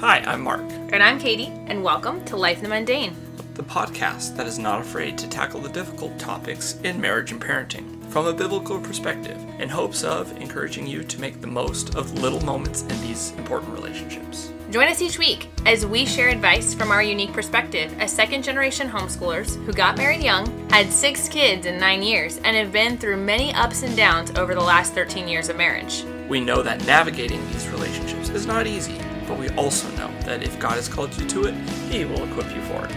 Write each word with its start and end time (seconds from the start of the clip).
Hi, 0.00 0.18
I'm 0.20 0.42
Mark, 0.42 0.60
And 0.92 1.02
I'm 1.02 1.18
Katie, 1.18 1.52
and 1.66 1.82
welcome 1.82 2.24
to 2.26 2.36
Life 2.36 2.58
in 2.58 2.62
the 2.64 2.68
Mundane. 2.70 3.16
the 3.54 3.62
podcast 3.64 4.36
that 4.36 4.46
is 4.46 4.56
not 4.56 4.80
afraid 4.80 5.18
to 5.18 5.28
tackle 5.28 5.60
the 5.60 5.68
difficult 5.68 6.16
topics 6.16 6.78
in 6.84 7.00
marriage 7.00 7.32
and 7.32 7.42
parenting 7.42 8.08
from 8.08 8.26
a 8.26 8.32
biblical 8.32 8.80
perspective 8.80 9.36
in 9.58 9.68
hopes 9.68 10.04
of 10.04 10.30
encouraging 10.40 10.86
you 10.86 11.02
to 11.02 11.20
make 11.20 11.40
the 11.40 11.46
most 11.48 11.96
of 11.96 12.14
little 12.20 12.40
moments 12.44 12.82
in 12.82 13.00
these 13.00 13.32
important 13.32 13.72
relationships. 13.74 14.52
Join 14.70 14.86
us 14.86 15.02
each 15.02 15.18
week 15.18 15.48
as 15.66 15.84
we 15.84 16.06
share 16.06 16.28
advice 16.28 16.72
from 16.72 16.92
our 16.92 17.02
unique 17.02 17.32
perspective 17.32 17.92
as 17.98 18.12
second 18.12 18.44
generation 18.44 18.88
homeschoolers 18.88 19.56
who 19.64 19.72
got 19.72 19.96
married 19.98 20.22
young, 20.22 20.68
had 20.70 20.92
six 20.92 21.28
kids 21.28 21.66
in 21.66 21.80
nine 21.80 22.02
years, 22.02 22.36
and 22.44 22.56
have 22.56 22.70
been 22.70 22.96
through 22.96 23.16
many 23.16 23.52
ups 23.54 23.82
and 23.82 23.96
downs 23.96 24.30
over 24.38 24.54
the 24.54 24.60
last 24.60 24.92
13 24.92 25.26
years 25.26 25.48
of 25.48 25.56
marriage. 25.56 26.04
We 26.28 26.40
know 26.40 26.62
that 26.62 26.86
navigating 26.86 27.44
these 27.50 27.66
relationships 27.70 28.28
is 28.28 28.46
not 28.46 28.66
easy, 28.68 28.94
but 29.28 29.38
we 29.38 29.50
also 29.50 29.88
know 29.90 30.10
that 30.22 30.42
if 30.42 30.58
God 30.58 30.72
has 30.72 30.88
called 30.88 31.14
you 31.18 31.26
to 31.28 31.44
it, 31.44 31.54
He 31.90 32.06
will 32.06 32.24
equip 32.24 32.46
you 32.54 32.62
for 32.62 32.82
it. 32.86 32.96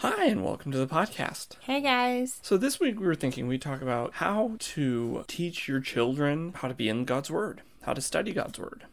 Hi, 0.00 0.26
and 0.26 0.44
welcome 0.44 0.70
to 0.70 0.78
the 0.78 0.86
podcast. 0.86 1.56
Hey 1.62 1.80
guys. 1.80 2.38
So, 2.42 2.56
this 2.56 2.78
week 2.78 3.00
we 3.00 3.06
were 3.06 3.16
thinking 3.16 3.48
we'd 3.48 3.60
talk 3.60 3.82
about 3.82 4.14
how 4.14 4.52
to 4.60 5.24
teach 5.26 5.66
your 5.66 5.80
children 5.80 6.52
how 6.54 6.68
to 6.68 6.74
be 6.74 6.88
in 6.88 7.04
God's 7.04 7.30
Word, 7.30 7.62
how 7.82 7.92
to 7.92 8.00
study 8.00 8.32
God's 8.32 8.60
Word. 8.60 8.84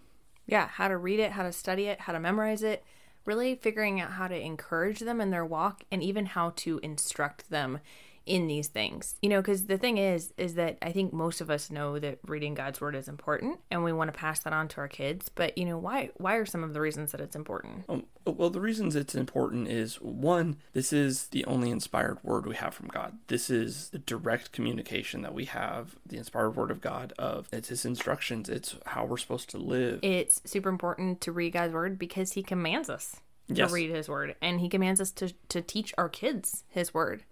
Yeah, 0.47 0.69
how 0.69 0.87
to 0.87 0.97
read 0.97 1.19
it, 1.19 1.33
how 1.33 1.43
to 1.43 1.51
study 1.51 1.85
it, 1.85 2.01
how 2.01 2.13
to 2.13 2.19
memorize 2.19 2.63
it, 2.63 2.83
really 3.25 3.53
figuring 3.53 4.01
out 4.01 4.11
how 4.11 4.27
to 4.27 4.35
encourage 4.35 4.99
them 5.01 5.21
in 5.21 5.29
their 5.29 5.45
walk 5.45 5.83
and 5.91 6.01
even 6.01 6.25
how 6.25 6.51
to 6.57 6.79
instruct 6.81 7.51
them 7.51 7.79
in 8.25 8.47
these 8.47 8.67
things. 8.67 9.15
You 9.21 9.29
know, 9.29 9.41
cuz 9.41 9.65
the 9.65 9.77
thing 9.77 9.97
is 9.97 10.33
is 10.37 10.55
that 10.55 10.77
I 10.81 10.91
think 10.91 11.11
most 11.13 11.41
of 11.41 11.49
us 11.49 11.69
know 11.69 11.99
that 11.99 12.19
reading 12.25 12.53
God's 12.53 12.79
word 12.79 12.95
is 12.95 13.07
important 13.07 13.59
and 13.69 13.83
we 13.83 13.91
want 13.93 14.11
to 14.13 14.17
pass 14.17 14.39
that 14.39 14.53
on 14.53 14.67
to 14.69 14.77
our 14.77 14.87
kids, 14.87 15.29
but 15.29 15.57
you 15.57 15.65
know, 15.65 15.77
why 15.77 16.11
why 16.17 16.35
are 16.35 16.45
some 16.45 16.63
of 16.63 16.73
the 16.73 16.81
reasons 16.81 17.11
that 17.11 17.21
it's 17.21 17.35
important? 17.35 17.85
Um, 17.89 18.05
well, 18.25 18.49
the 18.49 18.61
reasons 18.61 18.95
it's 18.95 19.15
important 19.15 19.67
is 19.67 19.95
one, 20.01 20.57
this 20.71 20.93
is 20.93 21.27
the 21.27 21.43
only 21.45 21.69
inspired 21.69 22.19
word 22.23 22.45
we 22.45 22.55
have 22.55 22.73
from 22.73 22.87
God. 22.87 23.17
This 23.27 23.49
is 23.49 23.89
the 23.89 23.99
direct 23.99 24.51
communication 24.53 25.21
that 25.23 25.33
we 25.33 25.45
have, 25.45 25.97
the 26.05 26.17
inspired 26.17 26.51
word 26.51 26.71
of 26.71 26.79
God 26.79 27.13
of 27.19 27.49
it's 27.51 27.67
his 27.69 27.83
instructions, 27.85 28.47
it's 28.47 28.75
how 28.85 29.05
we're 29.05 29.17
supposed 29.17 29.49
to 29.49 29.57
live. 29.57 29.99
It's 30.01 30.41
super 30.45 30.69
important 30.69 31.19
to 31.21 31.31
read 31.33 31.53
God's 31.53 31.73
word 31.73 31.99
because 31.99 32.33
he 32.33 32.43
commands 32.43 32.89
us 32.89 33.17
to 33.49 33.55
Yes. 33.55 33.71
read 33.73 33.89
his 33.89 34.07
word 34.07 34.35
and 34.41 34.61
he 34.61 34.69
commands 34.69 35.01
us 35.01 35.11
to 35.11 35.33
to 35.49 35.61
teach 35.61 35.93
our 35.97 36.07
kids 36.07 36.63
his 36.69 36.93
word. 36.93 37.25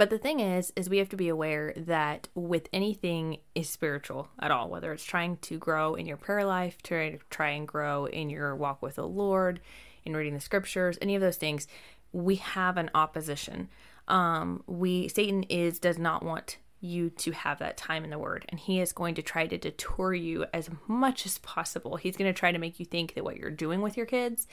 But 0.00 0.08
the 0.08 0.16
thing 0.16 0.40
is 0.40 0.72
is 0.76 0.88
we 0.88 0.96
have 0.96 1.10
to 1.10 1.16
be 1.18 1.28
aware 1.28 1.74
that 1.76 2.30
with 2.34 2.70
anything 2.72 3.36
is 3.54 3.68
spiritual 3.68 4.28
at 4.38 4.50
all, 4.50 4.70
whether 4.70 4.94
it's 4.94 5.04
trying 5.04 5.36
to 5.42 5.58
grow 5.58 5.94
in 5.94 6.06
your 6.06 6.16
prayer 6.16 6.46
life, 6.46 6.80
to 6.84 7.18
try 7.28 7.50
and 7.50 7.68
grow 7.68 8.06
in 8.06 8.30
your 8.30 8.56
walk 8.56 8.80
with 8.80 8.94
the 8.94 9.06
Lord, 9.06 9.60
in 10.06 10.16
reading 10.16 10.32
the 10.32 10.40
scriptures, 10.40 10.96
any 11.02 11.16
of 11.16 11.20
those 11.20 11.36
things, 11.36 11.68
we 12.12 12.36
have 12.36 12.78
an 12.78 12.88
opposition. 12.94 13.68
Um, 14.08 14.62
we 14.66 15.08
Satan 15.08 15.42
is 15.50 15.78
does 15.78 15.98
not 15.98 16.24
want 16.24 16.56
you 16.80 17.10
to 17.10 17.32
have 17.32 17.58
that 17.58 17.76
time 17.76 18.04
in 18.04 18.10
the 18.10 18.18
word 18.18 18.44
and 18.48 18.58
he 18.58 18.80
is 18.80 18.92
going 18.92 19.14
to 19.14 19.22
try 19.22 19.46
to 19.46 19.58
detour 19.58 20.14
you 20.14 20.46
as 20.52 20.70
much 20.88 21.26
as 21.26 21.38
possible. 21.38 21.96
He's 21.96 22.16
going 22.16 22.32
to 22.32 22.38
try 22.38 22.52
to 22.52 22.58
make 22.58 22.80
you 22.80 22.86
think 22.86 23.14
that 23.14 23.24
what 23.24 23.36
you're 23.36 23.50
doing 23.50 23.82
with 23.82 23.96
your 23.96 24.06
kids 24.06 24.46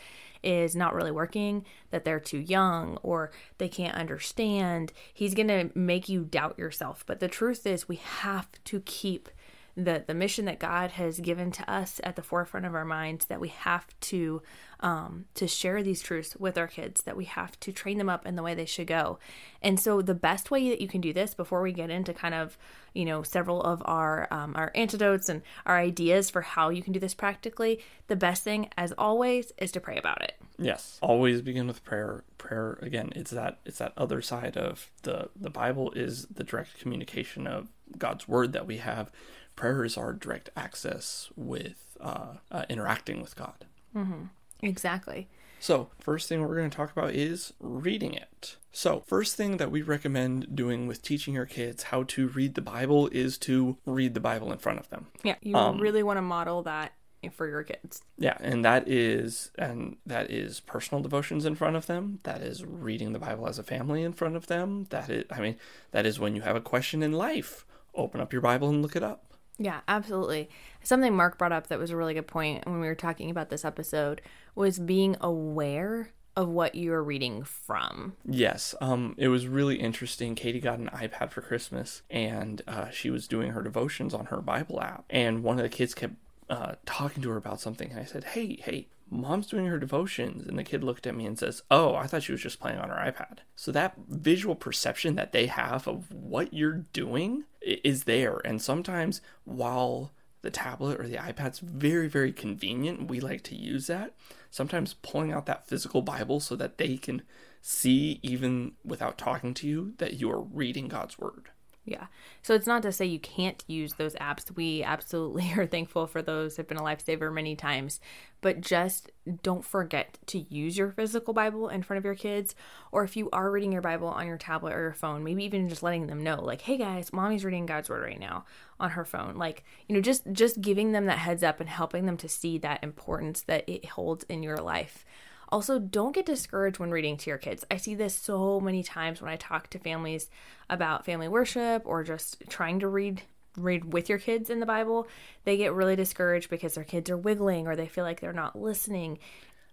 is 0.43 0.75
not 0.75 0.93
really 0.93 1.11
working 1.11 1.65
that 1.91 2.03
they're 2.03 2.19
too 2.19 2.39
young 2.39 2.97
or 3.01 3.31
they 3.57 3.69
can't 3.69 3.95
understand. 3.95 4.91
He's 5.13 5.33
going 5.33 5.47
to 5.47 5.71
make 5.73 6.09
you 6.09 6.23
doubt 6.23 6.59
yourself. 6.59 7.03
But 7.05 7.19
the 7.19 7.27
truth 7.27 7.65
is 7.65 7.87
we 7.87 7.95
have 7.95 8.47
to 8.65 8.81
keep 8.81 9.29
the 9.77 10.03
the 10.05 10.13
mission 10.15 10.45
that 10.45 10.57
God 10.57 10.91
has 10.91 11.19
given 11.19 11.51
to 11.51 11.71
us 11.71 12.01
at 12.03 12.15
the 12.15 12.23
forefront 12.23 12.65
of 12.65 12.73
our 12.73 12.83
minds 12.83 13.25
that 13.25 13.39
we 13.39 13.49
have 13.49 13.85
to 14.01 14.41
um, 14.79 15.25
to 15.35 15.47
share 15.47 15.83
these 15.83 16.01
truths 16.01 16.35
with 16.35 16.57
our 16.57 16.67
kids 16.67 17.03
that 17.03 17.15
we 17.15 17.25
have 17.25 17.59
to 17.61 17.71
train 17.71 17.99
them 17.99 18.09
up 18.09 18.25
in 18.25 18.35
the 18.35 18.43
way 18.43 18.55
they 18.55 18.65
should 18.65 18.87
go. 18.87 19.19
And 19.61 19.79
so 19.79 20.01
the 20.01 20.15
best 20.15 20.51
way 20.51 20.69
that 20.69 20.81
you 20.81 20.87
can 20.87 21.01
do 21.01 21.13
this 21.13 21.33
before 21.35 21.61
we 21.61 21.71
get 21.71 21.91
into 21.91 22.13
kind 22.13 22.33
of 22.33 22.57
you 22.93 23.05
know 23.05 23.21
several 23.21 23.61
of 23.61 23.83
our 23.85 24.27
um, 24.31 24.53
our 24.55 24.71
antidotes 24.73 25.29
and 25.29 25.43
our 25.67 25.77
ideas 25.77 26.31
for 26.31 26.41
how 26.41 26.69
you 26.69 26.81
can 26.81 26.91
do 26.91 26.99
this 26.99 27.13
practically 27.13 27.79
the 28.07 28.15
best 28.15 28.43
thing 28.43 28.69
as 28.77 28.91
always 28.97 29.53
is 29.59 29.71
to 29.71 29.79
pray 29.79 29.97
about 29.97 30.21
it 30.23 30.41
Yes. 30.59 30.97
Always 31.01 31.41
begin 31.41 31.67
with 31.67 31.83
prayer. 31.85 32.23
Prayer 32.37 32.77
again, 32.81 33.11
it's 33.15 33.31
that 33.31 33.59
it's 33.65 33.77
that 33.79 33.93
other 33.97 34.21
side 34.21 34.57
of 34.57 34.91
the 35.03 35.29
the 35.35 35.49
Bible 35.49 35.91
is 35.91 36.25
the 36.27 36.43
direct 36.43 36.79
communication 36.79 37.45
of 37.47 37.67
God's 37.97 38.27
word 38.27 38.53
that 38.53 38.65
we 38.67 38.77
have. 38.77 39.11
Prayer 39.55 39.83
is 39.83 39.97
our 39.97 40.13
direct 40.13 40.49
access 40.55 41.29
with 41.35 41.97
uh, 41.99 42.35
uh, 42.51 42.63
interacting 42.69 43.21
with 43.21 43.35
God. 43.35 43.65
Mhm. 43.95 44.29
exactly 44.61 45.27
So, 45.59 45.89
first 45.99 46.29
thing 46.29 46.41
we're 46.41 46.55
going 46.55 46.69
to 46.69 46.75
talk 46.77 46.91
about 46.95 47.13
is 47.15 47.53
reading 47.59 48.13
it. 48.13 48.57
So, 48.71 49.01
first 49.07 49.35
thing 49.35 49.57
that 49.57 49.71
we 49.71 49.81
recommend 49.81 50.55
doing 50.55 50.85
with 50.85 51.01
teaching 51.01 51.33
your 51.33 51.47
kids 51.47 51.83
how 51.83 52.03
to 52.03 52.27
read 52.27 52.53
the 52.53 52.61
Bible 52.61 53.07
is 53.07 53.39
to 53.39 53.77
read 53.85 54.13
the 54.13 54.19
Bible 54.19 54.51
in 54.51 54.59
front 54.59 54.79
of 54.79 54.89
them. 54.89 55.07
yeah 55.23 55.35
you 55.41 55.55
really 55.79 56.03
want 56.03 56.17
to 56.17 56.21
model 56.21 56.61
that 56.63 56.91
for 57.31 57.47
your 57.47 57.63
kids 57.63 58.03
Yeah, 58.17 58.37
and 58.39 58.63
that 58.63 58.87
is 58.87 59.51
and 59.57 59.97
that 60.05 60.31
is 60.31 60.59
personal 60.61 61.01
devotions 61.01 61.45
in 61.45 61.55
front 61.55 61.75
of 61.75 61.87
them. 61.87 62.19
That 62.23 62.41
is 62.41 62.63
reading 62.63 63.13
the 63.13 63.19
Bible 63.19 63.47
as 63.47 63.59
a 63.59 63.63
family 63.63 64.03
in 64.03 64.13
front 64.13 64.35
of 64.35 64.47
them. 64.47 64.87
That 64.89 65.09
is 65.09 65.25
I 65.31 65.41
mean, 65.41 65.57
that 65.91 66.05
is 66.05 66.19
when 66.19 66.35
you 66.35 66.41
have 66.41 66.55
a 66.55 66.61
question 66.61 67.03
in 67.03 67.11
life, 67.11 67.65
open 67.95 68.21
up 68.21 68.31
your 68.31 68.41
Bible 68.41 68.69
and 68.69 68.81
look 68.81 68.95
it 68.95 69.03
up. 69.03 69.23
Yeah, 69.57 69.81
absolutely. 69.87 70.49
Something 70.83 71.15
Mark 71.15 71.37
brought 71.37 71.51
up 71.51 71.67
that 71.67 71.79
was 71.79 71.89
a 71.89 71.97
really 71.97 72.13
good 72.13 72.27
point 72.27 72.65
when 72.65 72.79
we 72.79 72.87
were 72.87 72.95
talking 72.95 73.29
about 73.29 73.49
this 73.49 73.65
episode 73.65 74.21
was 74.55 74.79
being 74.79 75.17
aware 75.19 76.11
of 76.37 76.47
what 76.47 76.75
you're 76.75 77.03
reading 77.03 77.43
from. 77.43 78.13
Yes, 78.23 78.75
um, 78.79 79.15
it 79.17 79.29
was 79.29 79.47
really 79.47 79.77
interesting. 79.77 80.35
Katie 80.35 80.59
got 80.59 80.77
an 80.77 80.87
iPad 80.93 81.31
for 81.31 81.41
Christmas, 81.41 82.03
and 82.11 82.61
uh, 82.67 82.91
she 82.91 83.09
was 83.09 83.27
doing 83.27 83.53
her 83.53 83.63
devotions 83.63 84.13
on 84.13 84.27
her 84.27 84.37
Bible 84.37 84.79
app. 84.79 85.05
And 85.09 85.43
one 85.43 85.57
of 85.57 85.63
the 85.63 85.69
kids 85.69 85.95
kept 85.95 86.13
uh, 86.49 86.75
talking 86.85 87.21
to 87.23 87.29
her 87.29 87.37
about 87.37 87.61
something, 87.61 87.91
and 87.91 87.99
I 87.99 88.05
said, 88.05 88.23
"Hey, 88.23 88.59
hey, 88.63 88.87
mom's 89.09 89.47
doing 89.47 89.65
her 89.65 89.79
devotions." 89.79 90.47
And 90.47 90.57
the 90.57 90.63
kid 90.63 90.83
looked 90.83 91.07
at 91.07 91.15
me 91.15 91.25
and 91.25 91.37
says, 91.37 91.63
"Oh, 91.69 91.95
I 91.95 92.07
thought 92.07 92.23
she 92.23 92.31
was 92.31 92.41
just 92.41 92.59
playing 92.59 92.79
on 92.79 92.89
her 92.89 92.95
iPad." 92.95 93.39
So 93.55 93.71
that 93.71 93.95
visual 94.07 94.55
perception 94.55 95.15
that 95.15 95.31
they 95.31 95.47
have 95.47 95.87
of 95.87 96.11
what 96.11 96.53
you're 96.53 96.85
doing 96.93 97.45
is 97.61 98.05
there, 98.05 98.41
and 98.45 98.61
sometimes 98.61 99.21
while 99.43 100.11
the 100.41 100.51
tablet 100.51 100.99
or 100.99 101.07
the 101.07 101.17
iPad's 101.17 101.59
very, 101.59 102.07
very 102.07 102.31
convenient. 102.31 103.09
We 103.09 103.19
like 103.19 103.43
to 103.43 103.55
use 103.55 103.87
that. 103.87 104.13
Sometimes 104.49 104.93
pulling 104.93 105.33
out 105.33 105.45
that 105.47 105.67
physical 105.67 106.01
Bible 106.01 106.39
so 106.39 106.55
that 106.55 106.77
they 106.77 106.95
can 106.97 107.23
see, 107.61 108.19
even 108.23 108.73
without 108.85 109.17
talking 109.17 109.53
to 109.55 109.67
you, 109.67 109.93
that 109.97 110.13
you 110.13 110.31
are 110.31 110.39
reading 110.39 110.87
God's 110.87 111.19
Word. 111.19 111.49
Yeah. 111.87 112.07
So 112.41 112.53
it's 112.53 112.67
not 112.67 112.81
to 112.81 112.91
say 112.91 113.05
you 113.05 113.17
can't 113.17 113.63
use 113.65 113.93
those 113.93 114.13
apps. 114.15 114.53
We 114.53 114.83
absolutely 114.83 115.53
are 115.57 115.65
thankful 115.65 116.05
for 116.05 116.21
those. 116.21 116.57
Have 116.57 116.67
been 116.67 116.77
a 116.77 116.83
lifesaver 116.83 117.33
many 117.33 117.55
times. 117.55 118.01
But 118.41 118.59
just 118.59 119.09
don't 119.41 119.63
forget 119.63 120.17
to 120.27 120.39
use 120.53 120.77
your 120.77 120.91
physical 120.91 121.33
Bible 121.33 121.69
in 121.69 121.81
front 121.81 121.97
of 121.97 122.03
your 122.03 122.13
kids. 122.13 122.55
Or 122.91 123.05
if 123.05 123.15
you 123.15 123.29
are 123.31 123.49
reading 123.49 123.71
your 123.71 123.81
Bible 123.81 124.09
on 124.09 124.27
your 124.27 124.37
tablet 124.37 124.73
or 124.73 124.81
your 124.81 124.93
phone, 124.93 125.23
maybe 125.23 125.45
even 125.45 125.69
just 125.69 125.81
letting 125.81 126.07
them 126.07 126.21
know, 126.21 126.43
like, 126.43 126.61
hey 126.61 126.75
guys, 126.75 127.13
mommy's 127.13 127.45
reading 127.45 127.65
God's 127.65 127.89
word 127.89 128.03
right 128.03 128.19
now 128.19 128.43
on 128.81 128.91
her 128.91 129.05
phone. 129.05 129.37
Like, 129.37 129.63
you 129.87 129.95
know, 129.95 130.01
just 130.01 130.29
just 130.33 130.59
giving 130.59 130.91
them 130.91 131.05
that 131.05 131.19
heads 131.19 131.41
up 131.41 131.61
and 131.61 131.69
helping 131.69 132.05
them 132.05 132.17
to 132.17 132.27
see 132.27 132.57
that 132.59 132.83
importance 132.83 133.41
that 133.43 133.63
it 133.67 133.85
holds 133.85 134.25
in 134.27 134.43
your 134.43 134.57
life. 134.57 135.05
Also, 135.49 135.79
don't 135.79 136.13
get 136.13 136.25
discouraged 136.25 136.77
when 136.79 136.91
reading 136.91 137.15
to 137.17 137.29
your 137.29 137.37
kids. 137.37 137.65
I 137.71 137.77
see 137.77 137.95
this 137.95 138.13
so 138.15 138.59
many 138.59 138.83
times 138.83 139.21
when 139.21 139.31
I 139.31 139.37
talk 139.37 139.69
to 139.69 139.79
families 139.79 140.29
about 140.69 141.05
family 141.05 141.27
worship 141.27 141.83
or 141.85 142.03
just 142.03 142.43
trying 142.49 142.79
to 142.81 142.87
read 142.87 143.21
read 143.55 143.91
with 143.91 144.07
your 144.07 144.19
kids 144.19 144.49
in 144.51 144.59
the 144.59 144.65
Bible. 144.67 145.07
They 145.43 145.57
get 145.57 145.73
really 145.73 145.95
discouraged 145.95 146.49
because 146.49 146.75
their 146.75 146.83
kids 146.83 147.09
are 147.09 147.17
wiggling 147.17 147.65
or 147.65 147.75
they 147.75 147.87
feel 147.87 148.03
like 148.03 148.19
they're 148.19 148.31
not 148.33 148.55
listening. 148.55 149.17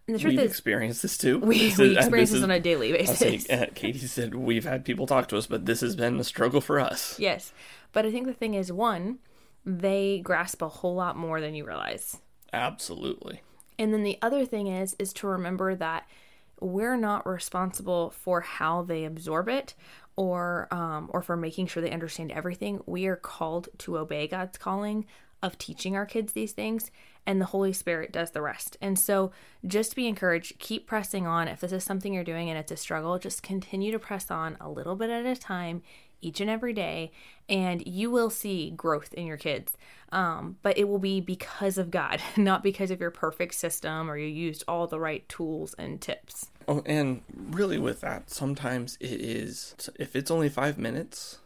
And 0.06 0.14
the 0.14 0.20
truth 0.20 0.32
We've 0.32 0.40
is, 0.40 0.50
experienced 0.50 1.02
this 1.02 1.19
too. 1.19 1.38
we, 1.38 1.58
This 1.70 1.78
we 1.78 1.90
is- 1.90 1.96
uh, 1.96 2.00
experience 2.00 2.31
this 2.31 2.38
this 2.40 2.44
on 2.44 2.50
a 2.50 2.60
daily 2.60 2.93
basis. 2.93 3.19
saying, 3.19 3.43
uh, 3.50 3.66
Katie 3.75 3.99
said 3.99 4.34
we've 4.34 4.64
had 4.64 4.84
people 4.87 5.06
talk 5.06 5.28
to 5.28 5.37
us, 5.37 5.46
but 5.46 5.66
this 5.66 5.81
has 5.82 5.96
been 5.96 6.19
a 6.19 6.25
struggle 6.25 6.60
for 6.62 6.78
us. 6.81 7.19
Yes. 7.19 7.52
But 7.93 8.06
I 8.06 8.10
think 8.10 8.26
the 8.26 8.32
thing 8.32 8.54
is, 8.54 8.70
one, 8.72 9.19
they 9.66 10.20
grasp 10.20 10.62
a 10.62 10.69
whole 10.69 10.94
lot 10.94 11.16
more 11.16 11.40
than 11.40 11.54
you 11.54 11.66
realize. 11.66 12.19
Absolutely. 12.54 13.40
And 13.79 13.93
then 13.93 14.03
the 14.03 14.19
other 14.23 14.44
thing 14.44 14.67
is 14.69 14.94
is 14.99 15.12
to 15.15 15.26
remember 15.26 15.75
that 15.75 16.06
we're 16.61 16.97
not 16.97 17.26
responsible 17.26 18.11
for 18.11 18.41
how 18.41 18.82
they 18.82 19.05
absorb 19.05 19.49
it 19.49 19.75
or 20.17 20.69
um, 20.71 21.11
or 21.12 21.23
for 21.23 21.37
making 21.37 21.67
sure 21.67 21.82
they 21.82 21.91
understand 21.91 22.32
everything. 22.32 22.81
We 22.87 23.06
are 23.06 23.17
called 23.17 23.69
to 23.79 23.99
obey 23.99 24.29
God's 24.29 24.59
calling 24.59 25.06
of 25.43 25.59
teaching 25.59 25.94
our 25.94 26.06
kids 26.06 26.32
these 26.32 26.53
things, 26.53 26.91
and 27.26 27.38
the 27.38 27.47
Holy 27.47 27.73
Spirit 27.73 28.12
does 28.12 28.31
the 28.31 28.41
rest. 28.41 28.79
And 28.81 28.99
so, 28.99 29.31
just 29.67 29.94
be 29.94 30.09
encouraged. 30.09 30.59
Keep 30.59 30.87
pressing 30.87 31.26
on. 31.26 31.49
If 31.49 31.61
this 31.61 31.73
is 31.73 31.85
something 31.85 32.15
you're 32.15 32.25
doing 32.25 32.49
and 32.49 32.59
it's 32.59 32.73
a 32.73 32.76
struggle, 32.76 33.19
just 33.19 33.43
continue 33.43 33.93
to 33.93 33.99
press 33.99 34.31
on 34.31 34.56
a 34.61 34.71
little 34.71 34.97
bit 34.97 35.11
at 35.11 35.26
a 35.26 35.37
time. 35.37 35.82
Each 36.25 36.41
and 36.41 36.50
every 36.50 36.73
day, 36.73 37.12
and 37.49 37.87
you 37.87 38.11
will 38.11 38.31
see 38.31 38.71
growth 38.71 39.12
in 39.15 39.26
your 39.26 39.37
kids. 39.37 39.76
Um, 40.11 40.59
but 40.62 40.79
it 40.79 40.88
will 40.88 40.99
be 40.99 41.21
because 41.21 41.76
of 41.76 41.91
God, 41.91 42.21
not 42.37 42.62
because 42.62 42.91
of 42.91 43.00
your 43.00 43.11
perfect 43.11 43.55
system 43.55 44.11
or 44.11 44.17
you 44.17 44.26
used 44.26 44.65
all 44.69 44.87
the 44.87 45.00
right 45.00 45.29
tools 45.29 45.75
and 45.79 46.00
tips. 46.00 46.50
Oh, 46.69 46.82
and 46.87 47.23
really, 47.50 47.79
with 47.79 48.00
that, 48.00 48.31
sometimes 48.31 48.97
it 49.00 49.21
is, 49.21 49.75
if 49.99 50.17
it's 50.17 50.31
only 50.31 50.49
five 50.49 50.79
minutes, 50.79 51.38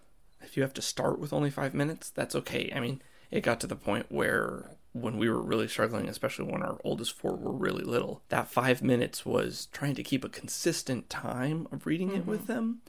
if 0.43 0.57
you 0.57 0.63
have 0.63 0.75
to 0.75 0.83
start 0.83 1.19
with 1.19 1.33
only 1.33 1.51
five 1.51 1.75
minutes, 1.75 2.11
that's 2.11 2.35
okay. 2.35 2.73
I 2.75 2.81
mean, 2.81 3.03
it 3.31 3.43
got 3.43 3.61
to 3.61 3.67
the 3.67 3.77
point 3.77 4.07
where 4.11 4.71
when 4.93 5.19
we 5.19 5.29
were 5.29 5.43
really 5.43 5.69
struggling, 5.69 6.09
especially 6.09 6.51
when 6.51 6.63
our 6.63 6.79
oldest 6.85 7.13
four 7.13 7.37
were 7.37 7.53
really 7.53 7.85
little, 7.85 8.23
that 8.29 8.49
five 8.49 8.83
minutes 8.83 9.25
was 9.25 9.69
trying 9.73 9.95
to 9.95 10.03
keep 10.03 10.25
a 10.25 10.29
consistent 10.29 11.11
time 11.11 11.69
of 11.71 11.87
reading 11.87 12.09
mm-hmm. 12.09 12.19
it 12.19 12.27
with 12.27 12.43
mm-hmm. 12.43 12.53
them, 12.53 12.81